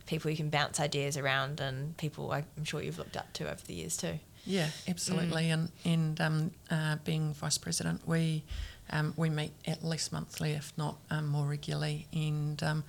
[0.06, 3.60] people you can bounce ideas around, and people I'm sure you've looked up to over
[3.66, 4.18] the years too.
[4.44, 5.50] Yeah, absolutely.
[5.50, 8.44] And and um, uh, being vice president, we
[8.90, 12.06] um, we meet at least monthly, if not um, more regularly.
[12.12, 12.84] And um,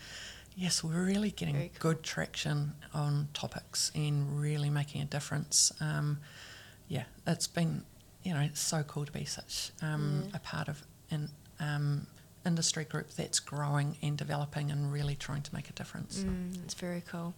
[0.56, 1.70] yes, we're really getting cool.
[1.80, 5.72] good traction on topics and really making a difference.
[5.82, 6.20] Um,
[6.88, 7.84] yeah, it's been
[8.24, 10.38] you know it's so cool to be such um, Yeah.
[10.38, 11.30] a part of an
[11.60, 12.08] um,
[12.46, 16.20] industry group that's growing and developing and really trying to make a difference.
[16.24, 17.34] Mm, it's very cool.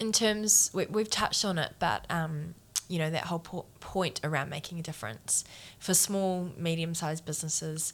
[0.00, 2.54] In terms, we, we've touched on it, but um,
[2.92, 5.44] you know that whole po- point around making a difference
[5.78, 7.92] for small, medium-sized businesses.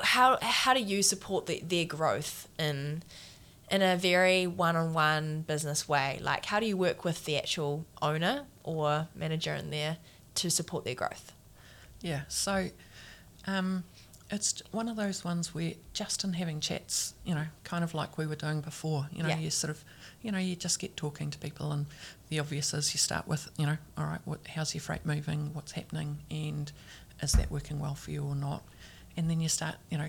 [0.00, 3.02] How how do you support the, their growth in
[3.70, 6.18] in a very one-on-one business way?
[6.22, 9.98] Like, how do you work with the actual owner or manager in there
[10.36, 11.32] to support their growth?
[12.00, 12.68] Yeah, so
[13.46, 13.84] um,
[14.30, 18.16] it's one of those ones where just in having chats, you know, kind of like
[18.16, 19.38] we were doing before, you know, Yeah.
[19.38, 19.84] you sort of,
[20.22, 21.86] you know, you just get talking to people, and
[22.28, 25.50] the obvious is you start with, you know, all right, what, how's your freight moving,
[25.54, 26.72] what's happening, and
[27.22, 28.62] is that working well for you or not?
[29.16, 30.08] And then you start, you know,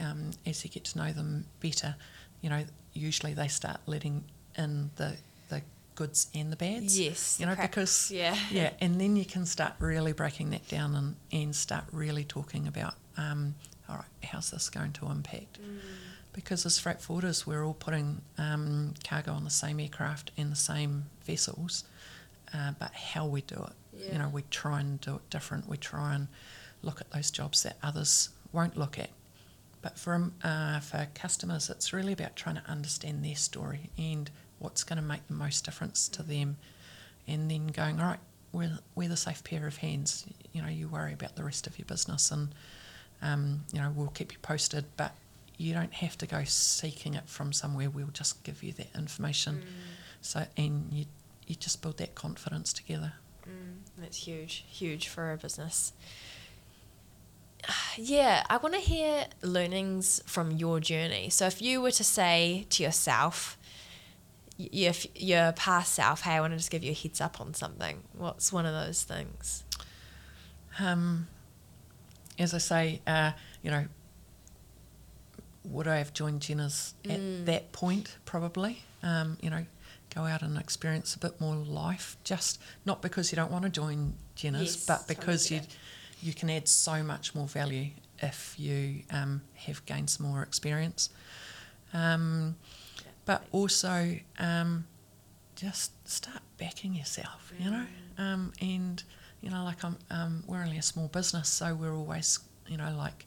[0.00, 1.96] um, as you get to know them better,
[2.42, 4.24] you know, usually they start letting
[4.56, 5.16] in the
[5.48, 5.62] the
[5.94, 6.98] goods and the bads.
[6.98, 8.36] Yes, you know, because Yeah.
[8.50, 12.66] yeah, and then you can start really breaking that down and, and start really talking
[12.68, 13.54] about, um,
[13.88, 15.58] all right, how's this going to impact?
[16.36, 20.56] Because as freight forwarders, we're all putting um, cargo on the same aircraft and the
[20.56, 21.82] same vessels,
[22.54, 24.12] uh, but how we do it, Yeah.
[24.12, 25.66] you know, we try and do it different.
[25.66, 26.28] We try and
[26.82, 29.10] look at those jobs that others won't look at.
[29.80, 34.30] But for um, uh, for customers, it's really about trying to understand their story and
[34.58, 36.58] what's going to make the most difference to them,
[37.26, 38.20] and then going, all right,
[38.52, 40.26] we're we're the safe pair of hands.
[40.52, 42.48] You know, you worry about the rest of your business, and
[43.22, 45.14] um, you know we'll keep you posted, but
[45.56, 47.88] you don't have to go seeking it from somewhere.
[47.90, 49.62] We'll just give you that information.
[50.20, 51.06] So and you
[51.46, 53.12] you just build that confidence together.
[53.48, 55.92] Mm, that's huge, huge for a business.
[57.98, 61.30] Yeah, I want to hear learnings from your journey.
[61.30, 63.56] So, if you were to say to yourself,
[64.58, 67.54] your, your past self, hey, I want to just give you a heads up on
[67.54, 69.64] something, what's one of those things?
[70.78, 71.26] Um,
[72.38, 73.86] as I say, uh, you know,
[75.70, 77.44] would I have joined Jenners at Mm.
[77.46, 78.16] that point?
[78.24, 78.84] Probably.
[79.02, 79.66] Um, you know,
[80.14, 82.16] go out and experience a bit more life.
[82.24, 85.60] Just not because you don't want to join Jenners, Yes, but totally because you
[86.22, 87.90] you can add so much more value
[88.22, 91.10] if you um, have gained some more experience.
[91.92, 92.56] Um,
[93.26, 94.86] but also um,
[95.56, 97.86] just start backing yourself, you know,
[98.18, 99.02] um, and
[99.42, 102.94] you know, like I'm, um, we're only a small business, so we're always, you know,
[102.96, 103.26] like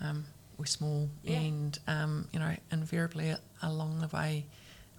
[0.00, 0.24] um,
[0.60, 1.38] we're small, Yeah.
[1.40, 4.46] and um, you know, invariably along the way,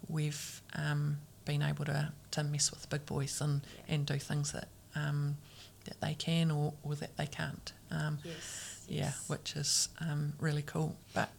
[0.10, 4.68] we've um, been able to to mess with big boys and and do things that
[4.96, 5.38] um,
[5.86, 7.72] that they can or, or that they can't.
[7.92, 8.86] Um, Yes.
[8.88, 10.96] yeah, which is um, really cool.
[11.14, 11.30] But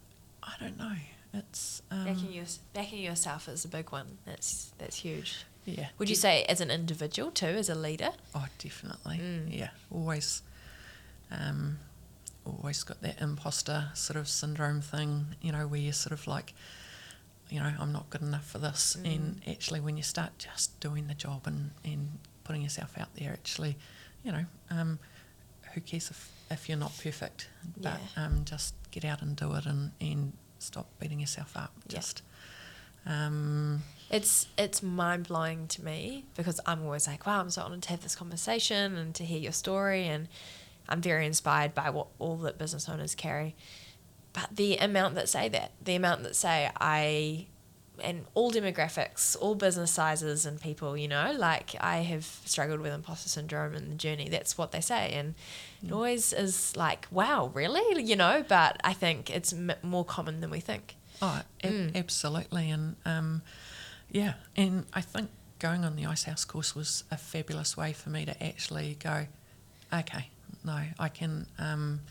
[0.41, 0.95] I don't know.
[1.33, 4.17] It's um, backing, your, backing yourself is a big one.
[4.25, 5.45] That's that's huge.
[5.65, 5.87] yeah.
[5.97, 8.11] Would you say as an individual too, as a leader?
[8.35, 9.17] Oh, definitely.
[9.17, 9.57] Mm.
[9.59, 10.43] Yeah, always.
[11.31, 11.79] Um,
[12.45, 15.35] always got that imposter sort of syndrome thing.
[15.41, 16.53] You know, where you're sort of like,
[17.49, 18.97] you know, I'm not good enough for this.
[18.99, 19.15] Mm.
[19.15, 23.31] And actually, when you start just doing the job and and putting yourself out there,
[23.31, 23.77] actually,
[24.23, 24.99] you know, um,
[25.73, 27.49] who cares if if you're not perfect?
[27.77, 28.25] But Yeah.
[28.25, 31.71] um, just get out and do it and and stop beating yourself up.
[31.87, 31.95] Yeah.
[31.99, 32.21] Just.
[33.05, 37.81] Um, It's it's mind blowing to me because I'm always like, wow, I'm so honoured
[37.83, 40.27] to have this conversation and to hear your story, and
[40.89, 43.55] I'm very inspired by what all that business owners carry.
[44.33, 47.45] But the amount that say that, the amount that say I,
[48.03, 52.91] and all demographics, all business sizes and people, you know, like I have struggled with
[52.91, 54.29] imposter syndrome in the journey.
[54.29, 55.35] That's what they say, and
[55.85, 58.43] it always is like, wow, really, you know.
[58.47, 60.95] But I think it's m- more common than we think.
[61.21, 61.95] Oh, Mm.
[61.95, 62.69] absolutely.
[62.71, 63.41] And, um,
[64.11, 68.25] Yeah, and I think going on the Icehouse course was a fabulous way for me
[68.25, 69.27] to actually go,
[69.91, 70.29] okay,
[70.63, 72.01] no, I can, um,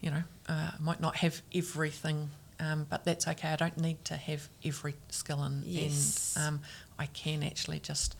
[0.00, 3.48] you know, uh, might not have everything, um, but that's okay.
[3.48, 6.34] I don't need to have every skill, and, Yes.
[6.36, 6.60] and um,
[6.98, 8.16] I can actually just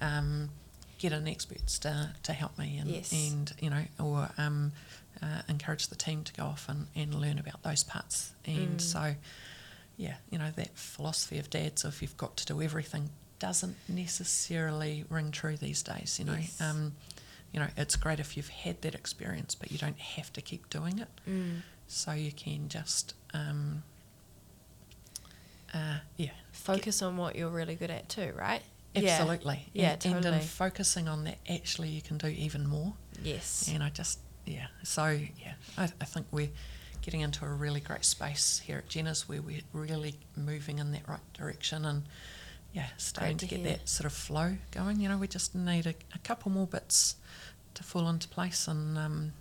[0.00, 0.50] um,
[0.98, 3.12] get an expert to, to help me, and, Yes.
[3.12, 4.72] and you know, or um,
[5.22, 8.32] uh, encourage the team to go off and, and learn about those parts.
[8.46, 8.80] And Mm.
[8.80, 9.14] so,
[9.96, 15.04] yeah, you know, that philosophy of dad's of you've got to do everything doesn't necessarily
[15.08, 16.18] ring true these days.
[16.18, 16.60] You know, Yes.
[16.60, 16.92] um,
[17.52, 20.68] you know, it's great if you've had that experience, but you don't have to keep
[20.70, 21.08] doing it.
[21.28, 21.62] Mm.
[21.86, 23.82] So you can just, um,
[25.72, 28.62] uh, yeah, Focus on what you're really good at too, right?
[28.96, 30.36] absolutely, Yeah, and, and totally.
[30.36, 32.94] in focusing on that, actually, you can do even more.
[33.22, 33.70] Yes.
[33.72, 34.66] And I just, yeah.
[34.82, 36.50] So, yeah, I, I think we're
[37.00, 41.08] getting into a really great space here at Jenners where we're really moving in that
[41.08, 42.02] right direction and,
[42.72, 45.00] yeah, starting Great to, to get that sort of flow going.
[45.00, 47.16] You know, we just need a, a couple more bits
[47.74, 49.32] to fall into place and, um,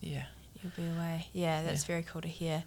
[0.00, 0.24] yeah.
[0.62, 1.28] You'll be away.
[1.32, 1.86] Yeah, that's Yeah.
[1.88, 2.64] very cool to hear.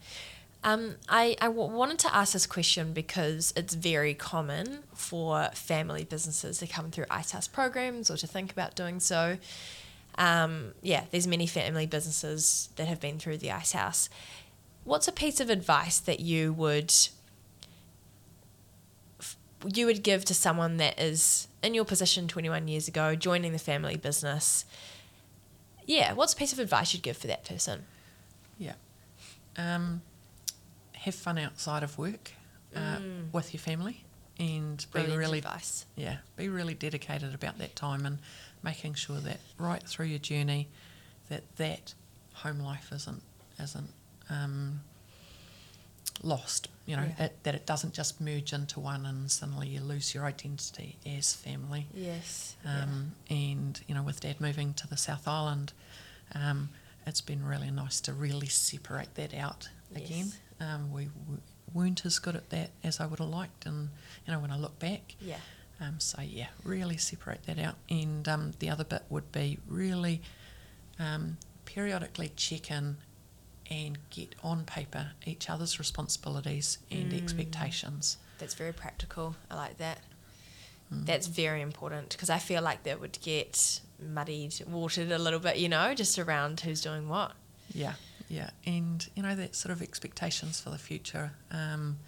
[0.64, 6.04] Um, I, I w- wanted to ask this question because it's very common for family
[6.04, 9.38] businesses to come through Icehouse programs or to think about doing so.
[10.16, 14.10] Um, yeah, there's many family businesses that have been through the Icehouse.
[14.84, 16.94] What's a piece of advice that you would
[19.74, 23.60] you would give to someone that is in your position 21 years ago, joining the
[23.60, 24.66] family business?
[25.86, 27.86] Yeah, what's a piece of advice you'd give for that person?
[28.58, 28.74] Yeah.
[29.58, 30.02] Um,
[30.94, 32.32] have fun outside of work
[32.76, 33.34] uh, Mm.
[33.34, 34.04] with your family
[34.38, 35.86] and be Brilliant really advice.
[35.96, 38.20] yeah, be really dedicated about that time and
[38.64, 40.68] making sure that right through your journey,
[41.30, 41.94] that that
[42.34, 43.22] home life isn't
[43.60, 43.90] isn't
[44.30, 44.82] um,
[46.24, 46.68] lost.
[46.90, 47.26] You know, Yeah.
[47.26, 51.36] it, that it doesn't just merge into one and suddenly you lose your identity as
[51.36, 51.86] family.
[51.94, 52.56] Yes.
[52.66, 55.72] Um, And you know, with Dad moving to the South Island,
[56.34, 56.70] um,
[57.06, 60.28] it's been really nice to really separate that out again.
[60.34, 60.38] Yes.
[60.60, 61.42] Um, we w-
[61.74, 63.90] weren't as good at that as I would have liked, and
[64.26, 65.38] you know, when I look back, yeah.
[65.80, 67.76] um, so yeah, really separate that out.
[67.90, 70.22] And um, the other bit would be really
[70.98, 72.98] um, periodically check in
[73.70, 77.22] and get on paper each other's responsibilities and Mm.
[77.22, 78.18] expectations.
[78.40, 79.36] That's very practical.
[79.52, 80.00] I like that.
[80.94, 81.06] Mm.
[81.06, 85.58] That's very important because I feel like that would get muddied, watered a little bit,
[85.58, 87.34] you know, just around who's doing what.
[87.74, 87.94] Yeah,
[88.28, 92.00] yeah, and you know that sort of expectations for the future um,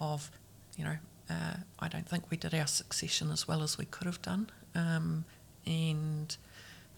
[0.00, 0.30] of,
[0.76, 0.96] you know,
[1.30, 4.50] uh, I don't think we did our succession as well as we could have done,
[4.74, 5.24] um,
[5.64, 6.36] and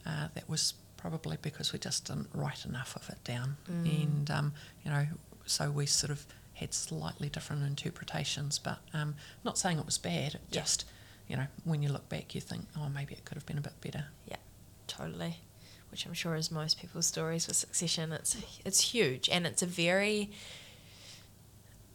[0.04, 4.02] uh, that was probably because we just didn't write enough of it down, Mm.
[4.04, 4.52] and um,
[4.84, 5.06] you know,
[5.46, 10.34] so we sort of had slightly different interpretations, but um, not saying it was bad.
[10.34, 10.60] It Yeah.
[10.62, 10.84] just,
[11.28, 13.60] you know, when you look back, you think, oh, maybe it could have been a
[13.60, 14.06] bit better.
[14.26, 14.36] Yeah,
[14.86, 15.40] totally.
[15.90, 18.12] Which I'm sure is most people's stories with succession.
[18.12, 20.30] It's it's huge and it's a very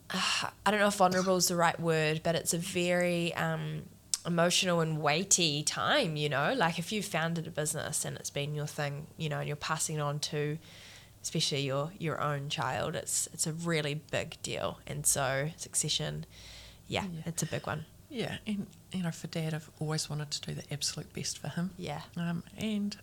[0.09, 0.21] uh,
[0.65, 3.83] I don't know if vulnerable is the right word, but it's a very um,
[4.25, 6.15] emotional and weighty time.
[6.15, 9.39] You know, like if you've founded a business and it's been your thing, you know,
[9.39, 10.57] and you're passing it on to
[11.23, 14.79] especially your your own child, it's it's a really big deal.
[14.87, 16.25] And so succession,
[16.87, 17.21] yeah, Yeah.
[17.25, 17.85] it's a big one.
[18.09, 21.47] Yeah, and you know, for Dad, I've always wanted to do the absolute best for
[21.47, 21.71] him.
[21.77, 22.01] Yeah.
[22.17, 22.97] Um, and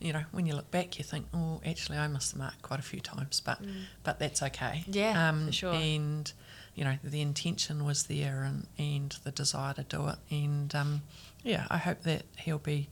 [0.00, 2.80] you know, when you look back, you think, oh, actually, I missed the mark quite
[2.80, 3.58] a few times, but
[4.02, 4.84] but that's okay.
[4.88, 4.94] Mm.
[4.94, 5.72] Yeah, um, for sure.
[5.72, 6.30] And
[6.74, 11.02] you know, the intention was there, and and the desire to do it, and um,
[11.42, 12.88] yeah, I hope that he'll be,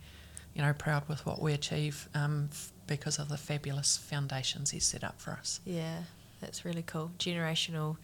[0.54, 4.84] you know, proud with what we achieve, um, f- because of the fabulous foundations he's
[4.86, 5.60] set up for us.
[5.64, 6.02] Yeah,
[6.40, 7.10] that's really cool.
[7.18, 7.96] Generational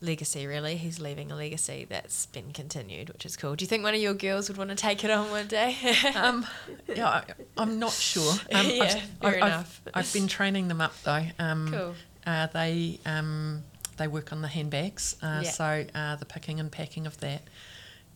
[0.00, 0.76] legacy, really.
[0.76, 3.56] He's leaving a legacy that's been continued, which is cool.
[3.56, 5.76] Do you think one of your girls would want to take it on one day?
[6.14, 6.46] Um,
[6.94, 7.22] yeah, I,
[7.56, 8.32] I'm not sure.
[8.52, 9.80] Um, Yeah, I've, fair I've, enough.
[9.86, 11.24] I've, I've been training them up though.
[11.38, 11.94] Um, Cool.
[12.26, 13.62] Uh, they um,
[13.96, 15.50] they work on the handbags, uh, Yeah.
[15.50, 17.42] so uh, the picking and packing of that,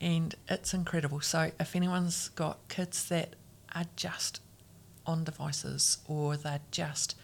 [0.00, 1.20] and it's incredible.
[1.20, 3.34] So if anyone's got kids that
[3.74, 4.40] are just
[5.06, 7.14] on devices or they're just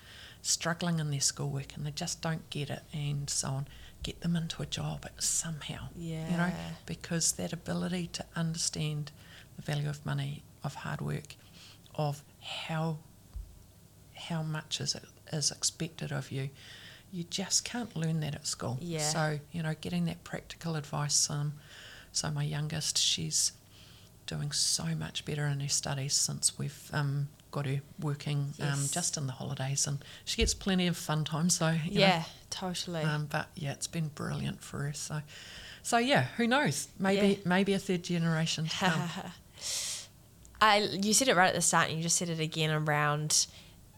[0.43, 3.69] struggling in their schoolwork and they just don't get it and so on,
[4.03, 5.89] get them into a job somehow.
[5.97, 6.31] Yeah.
[6.31, 6.53] You know,
[6.87, 9.11] because that ability to understand
[9.57, 11.37] the value of money, of hard work,
[11.95, 12.99] of how
[14.15, 16.51] how much is it is expected of you.
[17.15, 18.77] You just can't learn that at school.
[18.81, 18.99] Yeah.
[18.99, 21.31] So you know, getting that practical advice.
[21.31, 21.53] Um,
[22.13, 23.53] so my youngest, she's
[24.27, 29.17] doing so much better in her studies since we've um, got her working um, just
[29.17, 31.51] in the holidays, and she gets plenty of fun time.
[31.51, 33.03] So you know, yeah, totally.
[33.03, 34.93] um, but yeah, it's been brilliant for her.
[34.93, 35.21] So,
[35.85, 36.89] so yeah, who knows?
[36.99, 37.37] Maybe Yeah.
[37.45, 39.03] maybe a third generation to come.
[40.61, 43.47] I you said it right at the start, and you just said it again around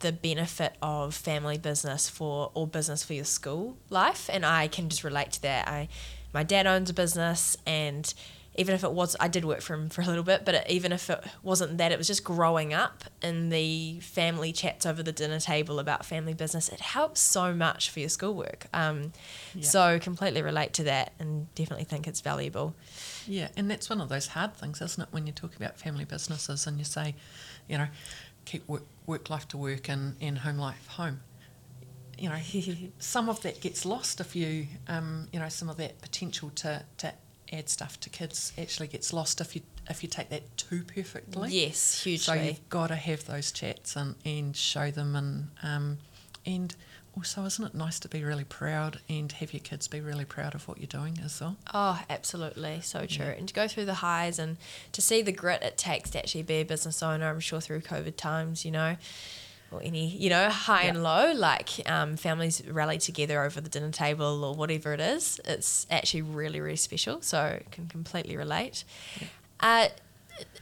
[0.00, 4.88] the benefit of family business for or business for your school life, and I can
[4.88, 5.68] just relate to that.
[5.68, 5.88] I
[6.32, 8.12] my dad owns a business, and
[8.58, 10.66] even if it was, I did work for him for a little bit, but it,
[10.70, 15.02] even if it wasn't that, it was just growing up in the family chats over
[15.02, 16.70] the dinner table about family business.
[16.70, 18.66] It helps so much for your schoolwork.
[18.72, 19.12] Um,
[19.54, 19.62] Yeah.
[19.62, 22.74] So completely relate to that, and definitely think it's valuable.
[23.26, 25.08] Yeah, and that's one of those hard things, isn't it?
[25.10, 27.14] When you talk about family businesses and you say,
[27.68, 27.88] you know,
[28.46, 31.20] keep work, work life to work and, and home life home.
[32.18, 32.38] You know,
[32.98, 36.82] some of that gets lost if you, um, you know, some of that potential to,
[36.96, 37.12] to
[37.52, 41.50] add stuff to kids actually gets lost if you if you take that too perfectly.
[41.50, 42.18] Yes, hugely.
[42.18, 45.98] So you've got to have those chats and, and show them and um,
[46.44, 46.74] and
[47.16, 50.54] also isn't it nice to be really proud and have your kids be really proud
[50.54, 51.56] of what you're doing as well?
[51.72, 52.80] Oh, absolutely.
[52.82, 53.26] So true.
[53.26, 54.58] And to go through the highs and
[54.92, 57.80] to see the grit it takes to actually be a business owner, I'm sure through
[57.80, 58.96] COVID times, you know,
[59.72, 63.90] or any, you know, high and low, like um, families rally together over the dinner
[63.90, 65.40] table or whatever it is.
[65.44, 67.22] It's actually really, really special.
[67.22, 68.84] So can completely relate.
[69.60, 69.88] Uh,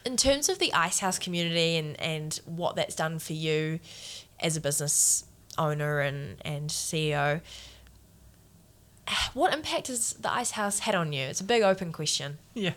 [0.06, 3.80] in terms of the Icehouse community and, and what that's done for you
[4.40, 5.24] as a business
[5.58, 7.40] owner and, and CEO,
[9.34, 11.24] what impact has the Icehouse had on you?
[11.24, 12.38] It's a big open question.
[12.54, 12.74] Yeah,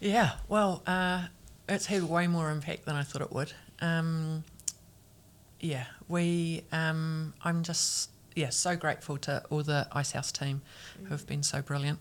[0.00, 0.32] yeah.
[0.48, 1.26] Well, uh,
[1.68, 3.52] it's had way more impact than I thought it would.
[3.80, 4.44] Um,
[5.60, 6.64] yeah, we.
[6.72, 10.62] Um, I'm just yeah so grateful to all the Icehouse team
[11.04, 12.00] who have been so brilliant.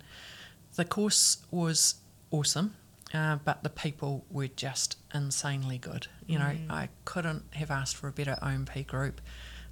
[0.76, 1.96] The course was
[2.32, 2.76] awesome,
[3.14, 6.08] uh, but the people were just insanely good.
[6.28, 9.22] You know, I couldn't have asked for a better OMP group.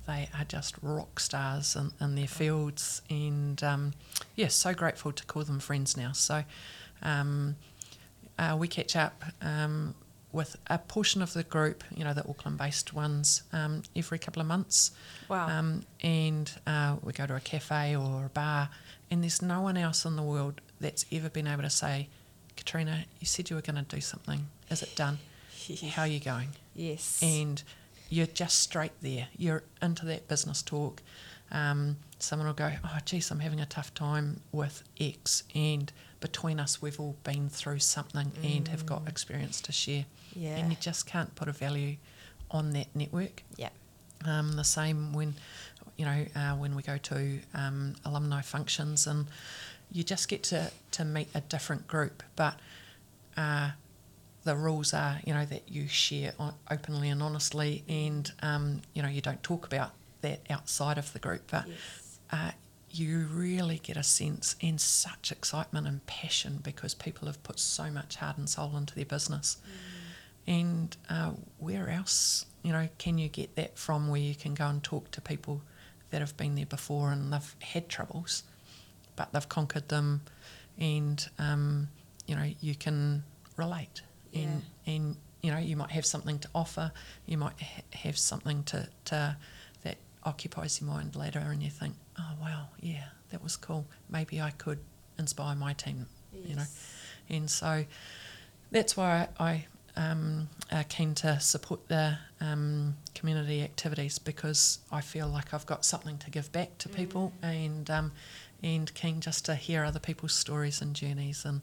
[0.06, 3.94] They are just rock stars in, in their fields, and um,
[4.36, 6.12] yeah, so grateful to call them friends now.
[6.12, 6.44] So
[7.02, 7.56] um,
[8.38, 9.96] uh, we catch up um,
[10.34, 14.48] with a portion of the group, you know, the Auckland-based ones, um, every couple of
[14.48, 14.92] months.
[15.30, 15.48] Wow.
[15.48, 18.70] Um, and uh, we go to a cafe or a bar,
[19.10, 22.10] and there's no one else in the world that's ever been able to say,
[22.58, 24.48] Katrina, you said you were going to do something.
[24.70, 25.20] Is it done?
[25.92, 26.50] How are you going?
[26.76, 27.20] Yes.
[27.22, 27.62] and
[28.14, 29.28] you're just straight there.
[29.38, 31.02] You're into that business talk.
[31.52, 36.60] Um, someone will go, "Oh, geez, I'm having a tough time with X," and between
[36.60, 40.06] us, we've all been through something and have got experience to share.
[40.34, 40.56] yeah.
[40.56, 41.98] And you just can't put a value
[42.50, 43.44] on that network.
[43.58, 43.70] yeah.
[44.26, 45.34] Um, the same when,
[45.98, 49.26] you know, uh, when we go to um, alumni functions and
[49.92, 52.24] you just get to, to meet a different group.
[52.38, 52.58] But
[53.36, 53.72] uh,
[54.44, 56.34] the rules are, you know, that you share
[56.70, 61.20] openly and honestly, and um, you know, you don't talk about that outside of the
[61.20, 61.44] group.
[61.52, 62.20] But Yes.
[62.32, 62.52] uh,
[62.92, 67.90] you really get a sense and such excitement and passion because people have put so
[67.90, 69.58] much heart and soul into their business.
[70.46, 74.68] And uh, where else, you know, can you get that from where you can go
[74.68, 75.62] and talk to people
[76.12, 78.44] that have been there before and they've had troubles,
[79.16, 80.22] but they've conquered them,
[80.78, 81.88] and um,
[82.28, 83.24] you know, you can
[83.58, 84.02] relate.
[84.36, 86.92] And, and you know, you might have something to offer.
[87.26, 89.38] You might ha- have something to, to
[89.84, 93.86] that occupies your mind later, and you think, oh wow, yeah, that was cool.
[94.10, 94.80] Maybe I could
[95.20, 96.08] inspire my team.
[96.46, 96.66] You know,
[97.30, 97.86] and so
[98.72, 99.66] that's why I, I
[99.96, 105.86] um, are keen to support the um, community activities because I feel like I've got
[105.86, 108.12] something to give back to people and um,
[108.64, 111.62] and keen just to hear other people's stories and journeys and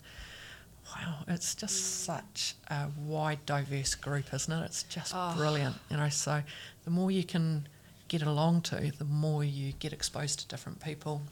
[0.97, 4.65] wow, it's just such a wide, diverse group, isn't it?
[4.65, 5.35] It's just Oh.
[5.37, 6.09] brilliant, you know.
[6.09, 6.43] So
[6.85, 7.69] the more you can
[8.09, 11.23] get along to, the more you get exposed to different people.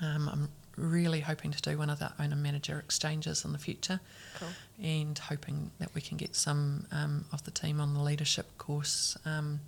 [0.00, 4.00] Um, I'm really hoping to do one of the owner manager exchanges in the future
[4.38, 4.48] Cool.
[4.82, 9.18] and hoping that we can get some um, of the team on the leadership course.
[9.26, 9.60] Um,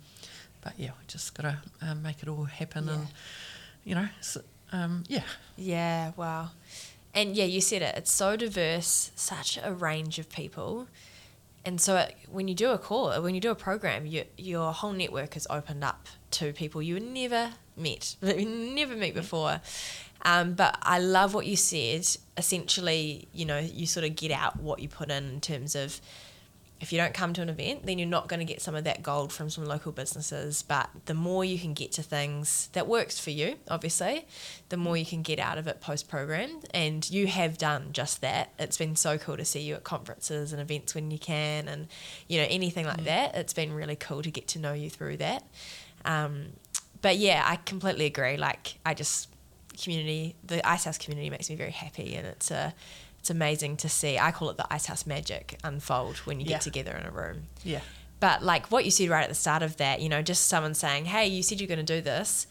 [0.61, 2.93] but yeah, we just got to um, make it all happen Yeah.
[2.93, 3.07] and,
[3.83, 4.37] you know, s
[4.71, 5.23] um, yeah.
[5.57, 6.51] Yeah, wow.
[7.13, 7.95] And yeah, you said it.
[7.97, 10.87] It's so diverse, such a range of people.
[11.63, 14.23] And so it, when you do a call, uh, when you do a program, you,
[14.37, 18.35] your whole network is opened up to people you never met, never
[18.95, 19.13] meet mm-hmm.
[19.13, 19.61] before.
[20.23, 22.07] Um, but I love what you said.
[22.37, 25.99] Essentially, you know, you sort of get out what you put in in terms of
[26.81, 28.83] if you don't come to an event, then you're not going to get some of
[28.85, 30.63] that gold from some local businesses.
[30.63, 34.25] But the more you can get to things that works for you, obviously,
[34.69, 36.59] the more you can get out of it post program.
[36.73, 38.51] And you have done just that.
[38.57, 41.87] It's been so cool to see you at conferences and events when you can, and
[42.27, 43.35] you know anything like that.
[43.35, 45.43] It's been really cool to get to know you through that.
[46.03, 46.53] Um,
[47.03, 48.37] but yeah, I completely agree.
[48.37, 49.29] Like I just
[49.79, 52.73] community, the Icehouse community, makes me very happy, and it's a
[53.21, 54.17] it's amazing to see.
[54.19, 56.53] I call it the Icehouse magic unfold when you Yeah.
[56.55, 57.47] get together in a room.
[57.63, 57.81] Yeah.
[58.19, 60.73] But like what you said right at the start of that, you know, just someone
[60.73, 62.47] saying, "Hey, you said you're going to do this,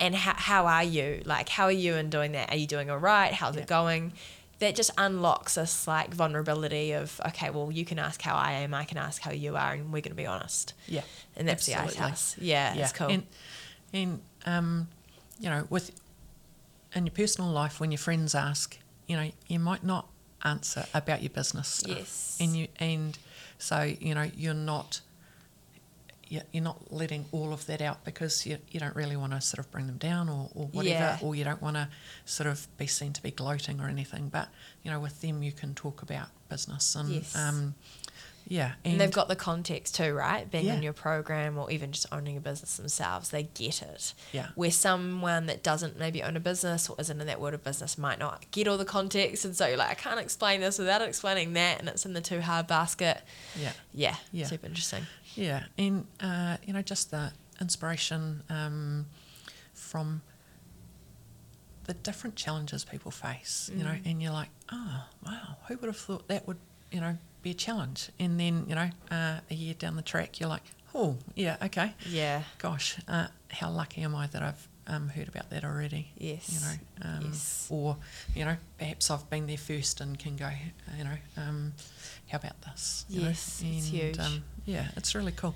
[0.00, 1.22] and how how are you?
[1.24, 2.50] Like, how are you in doing that?
[2.50, 3.32] Are you doing all right?
[3.32, 3.62] How's Yeah.
[3.62, 4.12] it going?"
[4.60, 8.74] That just unlocks this like vulnerability of, okay, well, you can ask how I am,
[8.74, 10.72] I can ask how you are, and we're going to be honest.
[10.86, 11.00] Yeah.
[11.34, 12.36] And that's the Icehouse.
[12.38, 13.08] Yeah, it's cool.
[13.08, 13.26] And,
[13.92, 14.86] and um,
[15.40, 15.90] you know, with
[16.94, 18.78] in your personal life, when your friends ask,
[19.12, 20.08] you know, you might not
[20.42, 21.96] answer about your business stuff.
[21.98, 22.38] Yes.
[22.40, 23.18] And you and
[23.58, 25.02] so you know you're not.
[26.28, 29.40] you're you're not letting all of that out because you, you don't really want to
[29.42, 31.18] sort of bring them down or, or whatever, Yeah.
[31.20, 31.88] or you don't want to
[32.24, 34.30] sort of be seen to be gloating or anything.
[34.30, 34.48] But,
[34.82, 37.36] you know, with them, you can talk about business and, Yes.
[37.36, 37.74] um,
[38.52, 38.72] yeah.
[38.84, 40.50] And they've got the context too, right?
[40.50, 40.74] Being Yeah.
[40.74, 44.12] in your program or even just owning a business themselves, they get it.
[44.30, 44.48] Yeah.
[44.56, 47.96] Where someone that doesn't maybe own a business or isn't in that world of business
[47.96, 49.46] might not get all the context.
[49.46, 51.80] And so you're like, I can't explain this without explaining that.
[51.80, 53.22] And it's in the too hard basket.
[53.58, 53.72] yeah.
[53.94, 54.16] Yeah.
[54.32, 54.46] Yeah.
[54.46, 55.06] Super interesting.
[55.34, 59.06] Yeah, and uh, you know, just the inspiration um,
[59.72, 60.20] from
[61.84, 63.70] the different challenges people face.
[63.74, 66.58] You know, and you're like, oh wow, who would have thought that would
[66.90, 68.10] you know be a challenge?
[68.18, 70.62] And then you know, uh, a year down the track, you're like,
[70.94, 72.42] oh yeah, okay, Yeah.
[72.58, 76.08] gosh, uh, how lucky am I that I've um, heard about that already?
[76.18, 76.48] Yes.
[76.52, 77.66] You know, um, Yes.
[77.70, 77.96] or
[78.34, 80.50] you know, perhaps I've been there first and can go,
[80.96, 81.72] you know, um,
[82.28, 83.04] how about this?
[83.08, 83.28] you know?
[83.28, 84.18] Yes, it's And, huge.
[84.18, 85.54] Um, yeah, it's really cool.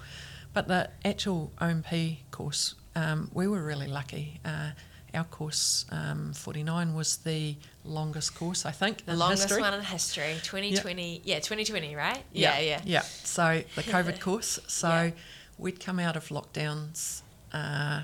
[0.52, 4.40] But the actual OMP course, um, we were really lucky.
[4.44, 4.70] Uh,
[5.16, 9.62] our course, um, 49, was the longest course, I think, The longest history.
[9.62, 10.34] one in history.
[10.42, 11.22] 2020.
[11.24, 12.22] Yeah, 2020, right?
[12.32, 12.80] Yeah, Yeah, yeah.
[12.84, 13.00] Yeah.
[13.00, 14.58] So the COVID course.
[14.68, 15.10] So Yeah.
[15.58, 17.22] we'd come out of lockdowns.
[17.52, 18.02] Uh,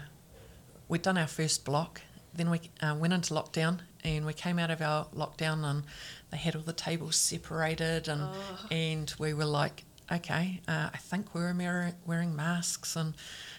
[0.89, 2.01] we'd done our first block.
[2.35, 5.85] Then we uh, went into lockdown, and we came out of our lockdown, and
[6.31, 8.67] they had all the tables separated, and Oh.
[8.71, 13.15] and we were like, okay, uh, I think we were wearing masks, and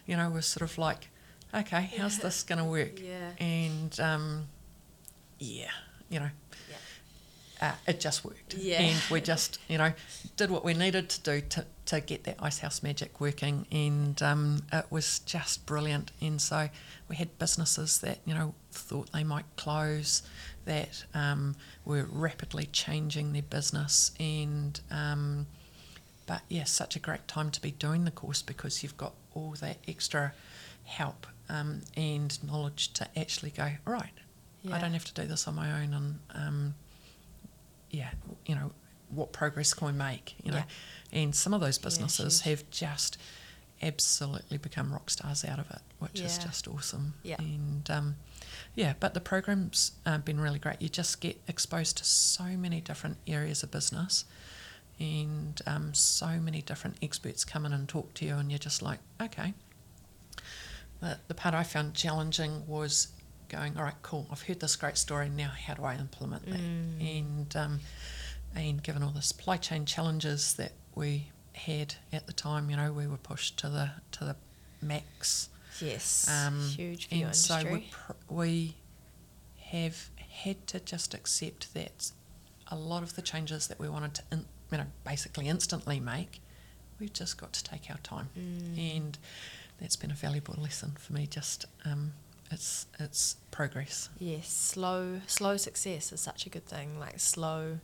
[0.07, 1.09] you know, we're sort of like,
[1.53, 2.99] okay, how's this going to work?
[2.99, 3.31] Yeah.
[3.39, 4.47] And um,
[5.39, 5.69] yeah,
[6.09, 6.29] you know,
[7.63, 8.55] uh, it just worked.
[8.55, 8.81] Yeah.
[8.81, 9.93] And we just, you know,
[10.35, 13.65] did what we needed to do to, to get that Icehouse magic working.
[13.71, 16.11] And um, it was just brilliant.
[16.21, 16.69] And so
[17.07, 20.23] we had businesses that, you know, thought they might close,
[20.65, 24.11] that um, were rapidly changing their business.
[24.19, 25.47] And, um,
[26.27, 29.55] but yeah, such a great time to be doing the course because you've got all
[29.61, 30.33] that extra
[30.83, 34.11] help um, and knowledge to actually go, right,
[34.61, 34.75] Yeah.
[34.75, 35.93] I don't have to do this on my own.
[35.93, 36.75] And, um,
[37.91, 38.11] yeah,
[38.45, 38.71] you know,
[39.09, 40.35] what progress can we make?
[40.43, 41.21] You know, Yeah.
[41.21, 42.59] and some of those businesses huge.
[42.59, 43.17] have just
[43.81, 47.15] absolutely become rock stars out of it, which is just awesome.
[47.23, 47.35] Yeah.
[47.39, 48.15] and um,
[48.75, 50.81] yeah, but the program's uh, been really great.
[50.81, 54.25] You just get exposed to so many different areas of business.
[54.99, 58.81] And um, so many different experts come in and talk to you, and you're just
[58.81, 59.53] like, okay.
[61.03, 63.09] The, the part I found challenging was
[63.49, 66.55] going, all right, cool, I've heard this great story, now how do I implement that?
[66.59, 67.79] And, um,
[68.55, 72.93] and given all the supply chain challenges that we had at the time, you know,
[72.93, 74.35] we were pushed to the, to the
[74.81, 75.49] max.
[75.81, 76.29] Yes.
[76.29, 78.75] Um, Huge for and so we, pr- we
[79.71, 82.11] have had to just accept that
[82.69, 86.39] a lot of the changes that we wanted to, in, you know, basically instantly make,
[86.97, 88.97] we've just got to take our time, Mm.
[88.97, 89.17] and
[89.79, 91.27] that's been a valuable lesson for me.
[91.27, 92.13] Just um,
[92.51, 94.09] it's it's progress.
[94.19, 96.99] Yes, slow slow success is such a good thing.
[96.99, 97.79] Like slow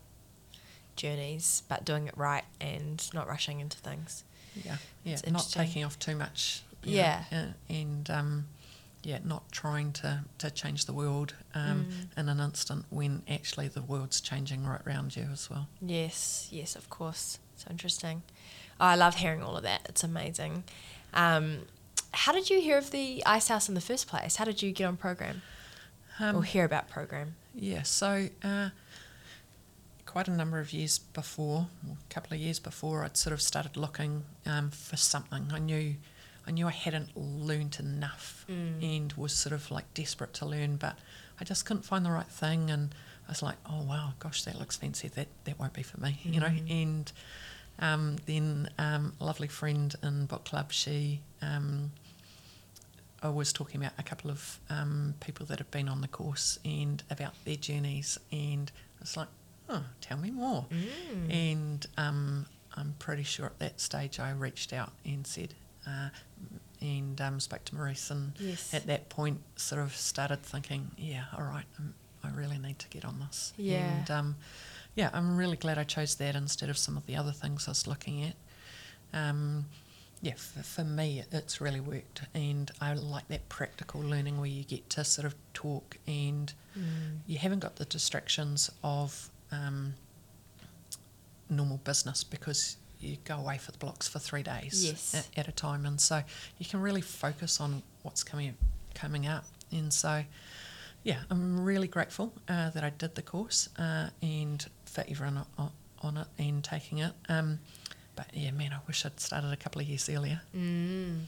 [0.96, 4.24] journeys, but doing it right and not rushing into things.
[4.56, 6.64] Yeah, yeah, It's not taking off too much.
[6.84, 7.24] you know, Yeah.
[7.32, 8.48] uh, and um,
[9.04, 11.86] yeah, not trying to, to change the world um,
[12.16, 12.18] Mm.
[12.22, 15.68] in an instant when actually the world's changing right around you as well.
[15.82, 17.40] Yes, yes, of course.
[17.56, 18.24] So interesting.
[18.80, 19.82] Oh, I love hearing all of that.
[19.88, 20.64] It's amazing.
[21.14, 21.60] Um,
[22.14, 24.36] how did you hear of the Icehouse in the first place?
[24.38, 25.42] How did you get on program
[26.20, 27.36] Um, or hear about program?
[27.56, 28.70] Yeah, so uh,
[30.06, 33.78] quite a number of years before, a couple of years before, I'd sort of started
[33.78, 35.52] looking um, for something.
[35.52, 35.96] I knew,
[36.48, 40.98] I knew I hadn't learned enough, and was sort of like desperate to learn, but
[41.40, 42.72] I just couldn't find the right thing.
[42.72, 42.94] And
[43.28, 45.08] I was like, oh wow, gosh, that looks fancy.
[45.10, 46.48] That that won't be for me, you know.
[46.70, 47.12] And
[47.80, 51.22] um, then um, a lovely friend in book club, she.
[51.42, 51.92] Um,
[53.22, 56.58] I was talking about a couple of um, people that have been on the course
[56.64, 58.72] and about their journeys, and
[59.02, 59.28] it's like,
[59.70, 60.66] oh, tell me more.
[61.30, 62.46] And um,
[62.78, 65.54] I'm pretty sure at that stage I reached out and said,
[65.86, 66.10] uh,
[66.80, 68.74] and um, spoke to Maurice, and Yes.
[68.74, 71.66] at that point, sort of started thinking, yeah, all right,
[72.24, 73.52] I really need to get on this.
[73.58, 73.80] Yeah.
[73.98, 74.36] And um,
[74.96, 77.72] yeah, I'm really glad I chose that instead of some of the other things I
[77.72, 78.36] was looking at.
[79.14, 79.66] Um,
[80.22, 84.64] yeah, for, for me, it's really worked, and I like that practical learning where you
[84.66, 86.52] get to sort of talk, and
[87.28, 89.94] you haven't got the distractions of um,
[91.50, 95.16] normal business because you go away for the blocks for three days Yes.
[95.16, 96.22] at, at a time, and so
[96.58, 98.56] you can really focus on what's coming
[98.94, 100.24] coming up, and so
[101.04, 105.72] yeah, I'm really grateful uh, that I did the course uh, and for everyone on,
[106.02, 107.14] on it and taking it.
[107.28, 107.60] Um,
[108.16, 110.42] but yeah, man, I wish I'd started a couple of years earlier.
[110.56, 111.24] Mm.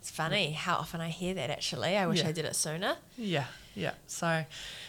[0.00, 1.96] It's funny how often I hear that actually.
[1.96, 2.28] I wish Yeah.
[2.28, 2.96] I did it sooner.
[3.18, 3.90] Yeah, yeah.
[4.06, 4.44] So,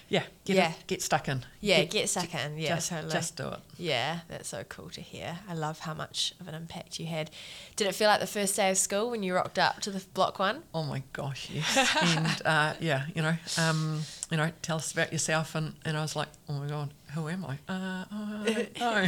[0.10, 0.70] yeah, get Yeah.
[0.70, 1.44] It, get stuck in.
[1.60, 2.60] Yeah, get stuck in.
[2.60, 3.12] Yeah, just, totally.
[3.12, 3.60] just do it.
[3.80, 5.40] Yeah, that's so cool to hear.
[5.50, 7.32] I love how much of an impact you had.
[7.76, 10.04] Did it feel like the first day of school when you rocked up to the
[10.14, 10.62] block one?
[10.72, 11.98] Oh my gosh, yes.
[12.00, 16.02] and uh, yeah, you know, um, you know, tell us about yourself, and, and I
[16.02, 16.92] was like, oh my god,
[17.22, 17.58] who am I?
[17.72, 18.44] Uh, oh,
[18.76, 19.08] don't.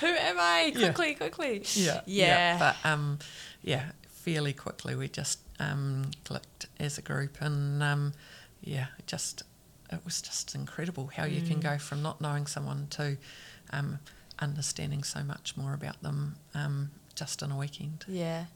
[0.00, 0.72] Who am I?
[0.74, 0.92] Yeah.
[0.92, 1.62] Quickly, quickly.
[1.74, 2.58] yeah, Yeah.
[2.58, 3.18] But um,
[3.62, 8.12] yeah, fairly quickly we just um, clicked as a group, and um,
[8.62, 9.42] yeah, it just
[9.92, 11.48] it was just incredible how you Mm.
[11.48, 13.16] can go from not knowing someone to
[13.70, 13.98] um,
[14.38, 18.04] understanding so much more about them um, just in a weekend.
[18.08, 18.46] Yeah.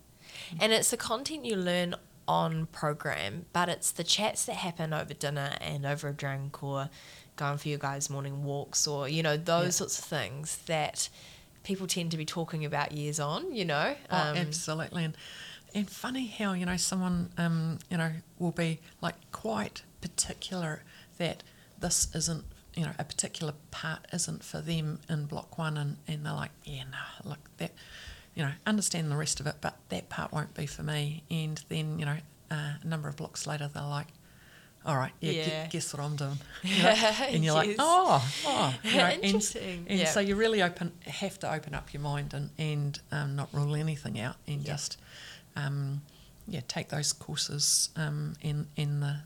[0.60, 1.94] And it's the content you learn
[2.28, 6.88] on program, but it's the chats that happen over dinner and over a drink or
[7.40, 9.70] going for your guys' morning walks or, you know, those Yeah.
[9.70, 11.08] sorts of things that
[11.64, 13.96] people tend to be talking about years on, you know?
[14.10, 15.04] Oh, Um, absolutely.
[15.04, 15.16] And
[15.74, 18.10] and funny how you know someone um, you know
[18.40, 20.82] will be like quite particular
[21.18, 21.44] that
[21.78, 26.26] this isn't you know a particular part isn't for them in block one, and and
[26.26, 27.70] they're like, yeah, no, look that
[28.34, 31.22] you know understand the rest of it, but that part won't be for me.
[31.30, 32.16] And then you know
[32.50, 34.08] uh, a number of blocks later, they're like.
[34.86, 35.66] All right, yeah, Yeah.
[35.66, 36.38] guess what I'm doing?
[36.62, 36.88] You know?
[36.88, 37.66] and you're Yes.
[37.66, 40.06] like, oh, oh, you know, and- Interesting, And, yeah.
[40.10, 43.74] so you really open have to open up your mind and and um, not rule
[43.76, 44.72] anything out and Yeah.
[44.72, 44.96] just
[45.54, 46.00] um,
[46.48, 49.16] yeah take those courses um, in in the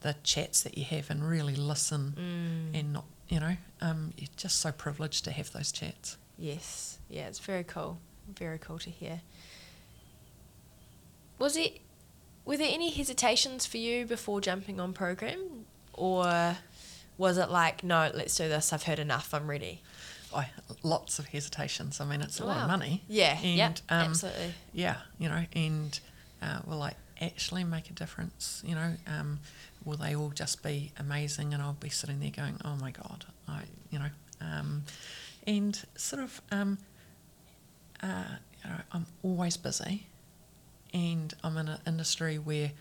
[0.00, 2.78] the chats that you have and really listen Mm.
[2.78, 6.16] and not you know um, you're just so privileged to have those chats.
[6.38, 6.98] Yes.
[7.10, 7.98] Yeah, it's very cool.
[8.28, 9.20] Very cool to hear.
[11.38, 11.80] Was it
[12.44, 15.66] were there any hesitations for you before jumping on program?
[15.94, 16.56] Or
[17.18, 19.80] was it like, no, let's do this, I've heard enough, I'm ready?
[20.34, 20.48] I,
[20.82, 22.00] lots of hesitations.
[22.00, 23.02] I mean, it's a lot of money.
[23.08, 24.54] Yeah, and yep, um, absolutely.
[24.72, 26.00] yeah, you know, and
[26.40, 28.62] uh, will I actually make a difference?
[28.66, 29.40] You know, um,
[29.84, 33.26] will they all just be amazing, and I'll be sitting there going, "Oh my god,"
[33.46, 34.08] I, you know,
[34.40, 34.84] um,
[35.46, 36.78] and sort of, um,
[38.02, 38.24] uh,
[38.64, 40.06] you know, I'm always busy,
[40.92, 42.72] and I'm in an industry where,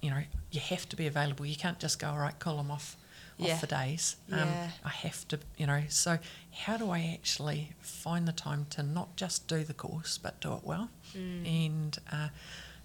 [0.00, 1.44] you know, you have to be available.
[1.46, 2.96] You can't just go, "All right, call them off."
[3.36, 3.54] Yeah.
[3.54, 4.70] Off for days, um, Yeah.
[4.84, 5.84] I have to, you know.
[5.88, 6.18] So,
[6.52, 10.52] how do I actually find the time to not just do the course but do
[10.52, 10.90] it well?
[11.14, 11.66] Mm.
[11.66, 12.28] And uh,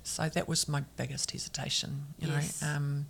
[0.02, 2.62] so that was my biggest hesitation, you Yes.
[2.62, 2.70] know.
[2.70, 3.06] Um,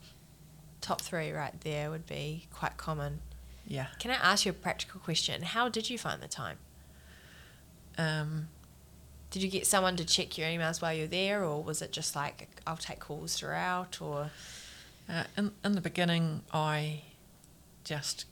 [0.81, 3.21] Top three right there would be quite common.
[3.67, 3.87] yeah.
[3.99, 5.43] Can I ask you a practical question?
[5.43, 6.57] How did you find the time?
[7.97, 8.47] Um,
[9.35, 12.15] Did you get someone to check your emails while you're there, or was it just
[12.15, 14.29] like, I'll take calls throughout, or?
[15.09, 17.01] uh, in, in the beginning, I
[17.83, 18.23] just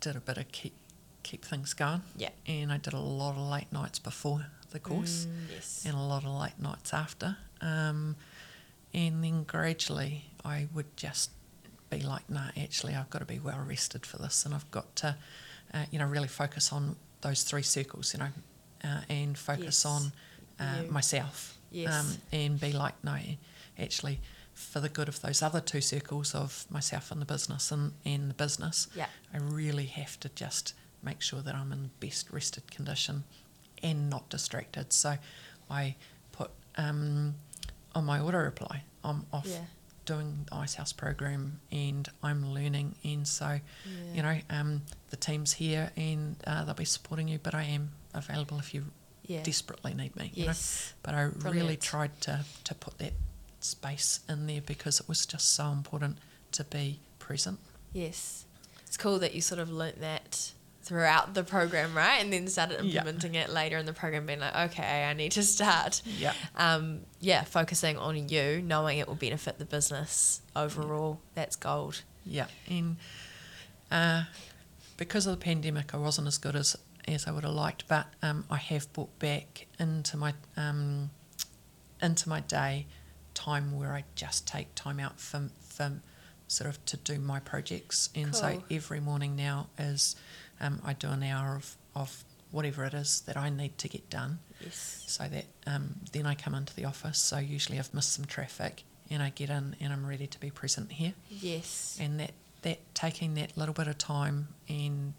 [0.00, 0.74] did a bit of keep
[1.22, 2.02] keep things going.
[2.16, 2.30] Yeah.
[2.48, 5.26] And I did a lot of late nights before the course.
[5.30, 5.84] Mm, yes.
[5.86, 7.36] and a lot of late nights after.
[7.60, 8.16] Um,
[8.92, 11.30] and then gradually I would just
[11.88, 14.96] be like, no, actually, I've got to be well rested for this, and I've got
[14.96, 15.14] to,
[15.72, 18.30] uh, you know, really focus on those three circles, you know,
[18.82, 19.86] uh, and focus Yes.
[19.86, 20.12] on
[20.62, 21.58] uh, myself.
[21.70, 21.92] Yes.
[21.92, 23.16] Um, and be like, no,
[23.78, 24.20] actually,
[24.52, 28.28] for the good of those other two circles of myself and the business and, and
[28.30, 29.06] the business, Yeah.
[29.32, 33.24] I really have to just make sure that I'm in the best rested condition
[33.82, 34.92] and not distracted.
[34.92, 35.16] So
[35.70, 35.96] I
[36.32, 37.34] put um,
[37.94, 39.64] on my auto reply, I'm off Yeah.
[40.04, 42.94] doing the Icehouse program and I'm learning.
[43.04, 43.46] And so,
[43.86, 44.12] Yeah.
[44.14, 47.92] you know, um, the team's here and uh, they'll be supporting you, but I am
[48.14, 48.84] available if you
[49.26, 49.42] Yeah.
[49.42, 50.30] desperately need me.
[50.34, 50.52] You know?
[51.02, 53.12] But I really tried to, to put that
[53.60, 56.18] space in there because it was just so important
[56.52, 57.58] to be present.
[57.92, 58.44] Yes.
[58.86, 60.52] It's cool that you sort of learnt that
[60.82, 62.16] throughout the program, right?
[62.20, 62.98] And then started Yeah.
[63.00, 66.02] implementing it later in the program, being like, okay, I need to start.
[66.18, 66.32] Yeah.
[66.56, 71.20] Um, yeah, focusing on you, knowing it will benefit the business overall.
[71.34, 72.02] That's gold.
[72.26, 72.96] Yeah, and
[73.90, 74.24] uh,
[74.96, 76.76] because of the pandemic, I wasn't as good as
[77.08, 81.10] as I would have liked, but um, I have brought back into my um,
[82.00, 82.86] into my day
[83.34, 85.92] time where I just take time out for, for
[86.48, 88.10] sort of to do my projects.
[88.14, 90.16] And so every morning now is
[90.60, 94.10] um, I do an hour of, of whatever it is that I need to get
[94.10, 95.04] done Yes.
[95.06, 97.18] so that um, then I come into the office.
[97.18, 100.50] So usually I've missed some traffic and I get in and I'm ready to be
[100.50, 101.14] present here.
[101.30, 101.96] Yes.
[102.00, 102.32] And that,
[102.62, 105.14] that taking that little bit of time and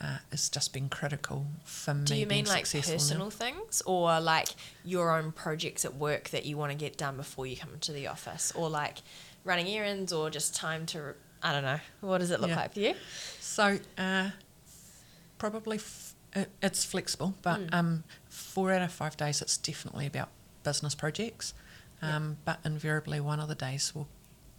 [0.00, 2.80] uh, has just been critical for me Do you mean like now.
[2.80, 4.48] personal things or like
[4.84, 7.92] your own projects at work that you want to get done before you come into
[7.92, 8.98] the office or like
[9.44, 11.80] running errands or just time to, I don't know.
[12.00, 12.56] What does it look Yeah.
[12.56, 12.94] like for you?
[13.40, 14.30] So uh,
[15.38, 17.74] probably f- it, it's flexible, but Mm.
[17.74, 20.28] um, four out of five days it's definitely about
[20.62, 21.54] business projects.
[22.02, 22.16] Yeah.
[22.16, 24.08] Um, But invariably, one of the days will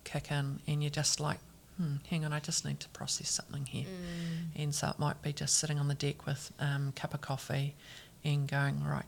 [0.04, 1.39] kick in, and you're just like,
[1.82, 3.86] hmm, hang on, I just need to process something here.
[3.86, 4.62] Mm.
[4.64, 7.22] And so it might be just sitting on the deck with um, a cup of
[7.22, 7.76] coffee
[8.24, 9.06] and going, right,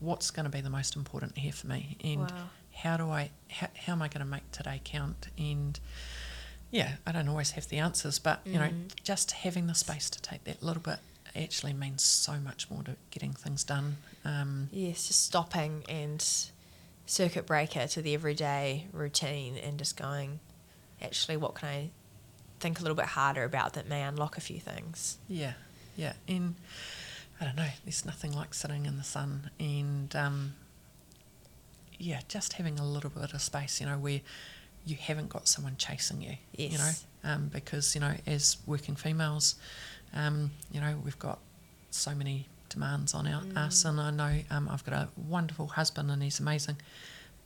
[0.00, 1.96] what's going to be the most important here for me?
[2.02, 2.50] And Wow.
[2.74, 5.28] how do I, how, how am I going to make today count?
[5.38, 5.78] And
[6.70, 9.02] yeah, I don't always have the answers, but you know, Mm.
[9.02, 10.98] just having the space to take that little bit
[11.36, 13.96] actually means so much more to getting things done.
[14.24, 16.24] Um, Yes, just stopping and
[17.06, 20.40] circuit breaker to the everyday routine and just going,
[21.04, 21.90] actually, what can I
[22.60, 25.18] think a little bit harder about that may unlock a few things?
[25.28, 25.52] yeah,
[25.96, 26.54] yeah, and
[27.40, 27.68] I don't know.
[27.84, 30.54] There's nothing like sitting in the sun and um,
[31.98, 33.80] yeah, just having a little bit of space.
[33.80, 34.20] You know, where
[34.84, 36.36] you haven't got someone chasing you.
[36.52, 36.72] yes.
[36.72, 39.56] You know, um, because you know, as working females,
[40.14, 41.38] um, you know, we've got
[41.90, 46.10] so many demands on our, us, and I know um, I've got a wonderful husband
[46.10, 46.76] and he's amazing,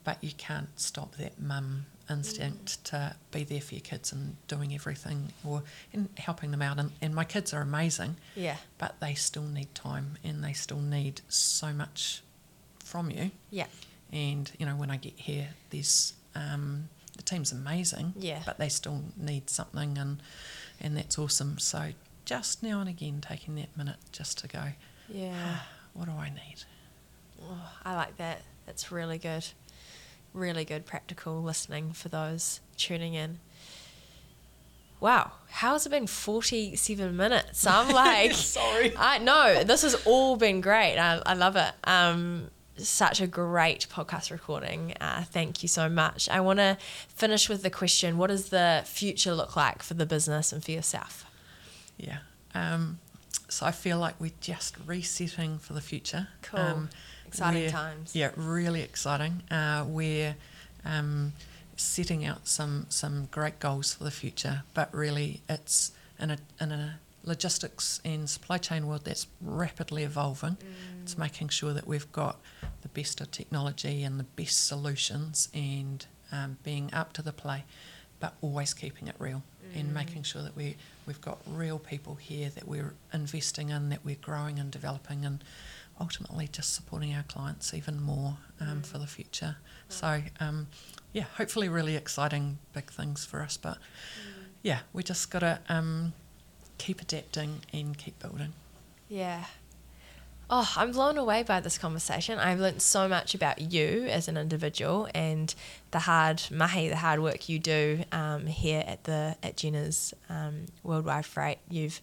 [0.05, 4.75] but you can't stop that mum instinct to be there for your kids and doing
[4.75, 6.79] everything or and helping them out.
[6.79, 8.57] And, and my kids are amazing, Yeah.
[8.79, 12.23] but they still need time and they still need so much
[12.85, 13.31] from you.
[13.51, 13.67] Yeah.
[14.13, 18.43] And you know, when I get here, there's um, the team's amazing, Yeah.
[18.47, 20.23] but they still need something, and
[20.81, 21.59] and that's awesome.
[21.59, 21.91] So
[22.25, 24.63] just now and again, taking that minute just to go,
[25.09, 25.59] Yeah.
[25.95, 26.65] what do I need?
[27.43, 28.43] Oh, I like that.
[28.67, 29.47] That's really good.
[30.39, 33.41] Really good practical listening for those tuning in.
[35.01, 37.67] Wow, how's it been 47 minutes?
[37.67, 38.97] I'm like, Sorry.
[38.97, 40.97] I know this has all been great.
[40.97, 41.73] I, I love it.
[41.83, 44.95] Um, such a great podcast recording.
[45.01, 46.29] Uh, thank you so much.
[46.29, 46.79] I want to
[47.09, 50.71] finish with the question What does the future look like for the business and for
[50.71, 51.25] yourself?
[51.97, 52.19] Yeah.
[52.55, 53.01] Um,
[53.49, 56.29] so I feel like we're just resetting for the future.
[56.43, 56.61] Cool.
[56.61, 56.91] Um,
[57.27, 58.17] Exciting times.
[58.17, 59.43] Yeah, really exciting.
[59.51, 60.35] Uh, we're
[60.85, 61.35] um,
[61.77, 66.73] setting out some some great goals for the future, but really it's in a in
[66.73, 70.57] a logistics and supply chain world that's rapidly evolving.
[71.03, 72.39] It's making sure that we've got
[72.81, 77.65] the best of technology and the best solutions and um, being up to the play,
[78.21, 79.43] but always keeping it real
[79.75, 80.77] and making sure that we
[81.09, 85.43] we've got real people here that we're investing in, that we're growing and developing, and
[85.99, 89.57] ultimately just supporting our clients even more um, for the future.
[89.89, 90.69] So um,
[91.13, 93.79] yeah, hopefully really exciting big things for us, but
[94.63, 96.13] yeah, we just got to um,
[96.77, 98.53] keep adapting and keep building.
[99.09, 99.45] Yeah.
[100.51, 102.39] Oh, I'm blown away by this conversation.
[102.39, 105.55] I've learnt so much about you as an individual and
[105.91, 110.67] the hard mahi, the hard work you do um, here at the at Jenners um,
[110.83, 111.59] Worldwide Freight.
[111.69, 112.01] You've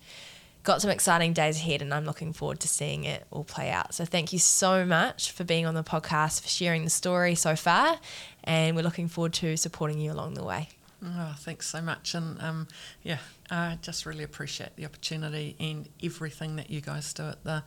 [0.62, 3.96] got some exciting days ahead, and I'm looking forward to seeing it all play out.
[3.96, 7.56] So thank you so much for being on the podcast, for sharing the story so
[7.56, 8.00] far,
[8.44, 10.70] and we're looking forward to supporting you along the way.
[11.04, 12.14] Oh, thanks so much.
[12.16, 12.68] And um,
[13.04, 13.18] yeah,
[13.50, 17.64] I just really appreciate the opportunity and everything that you guys do at the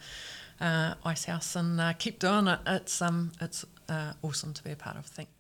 [0.61, 2.61] uh, Icehouse and uh, keep doing it.
[2.67, 5.07] It's um, it's uh, awesome to be a part of.
[5.07, 5.33] Thanks.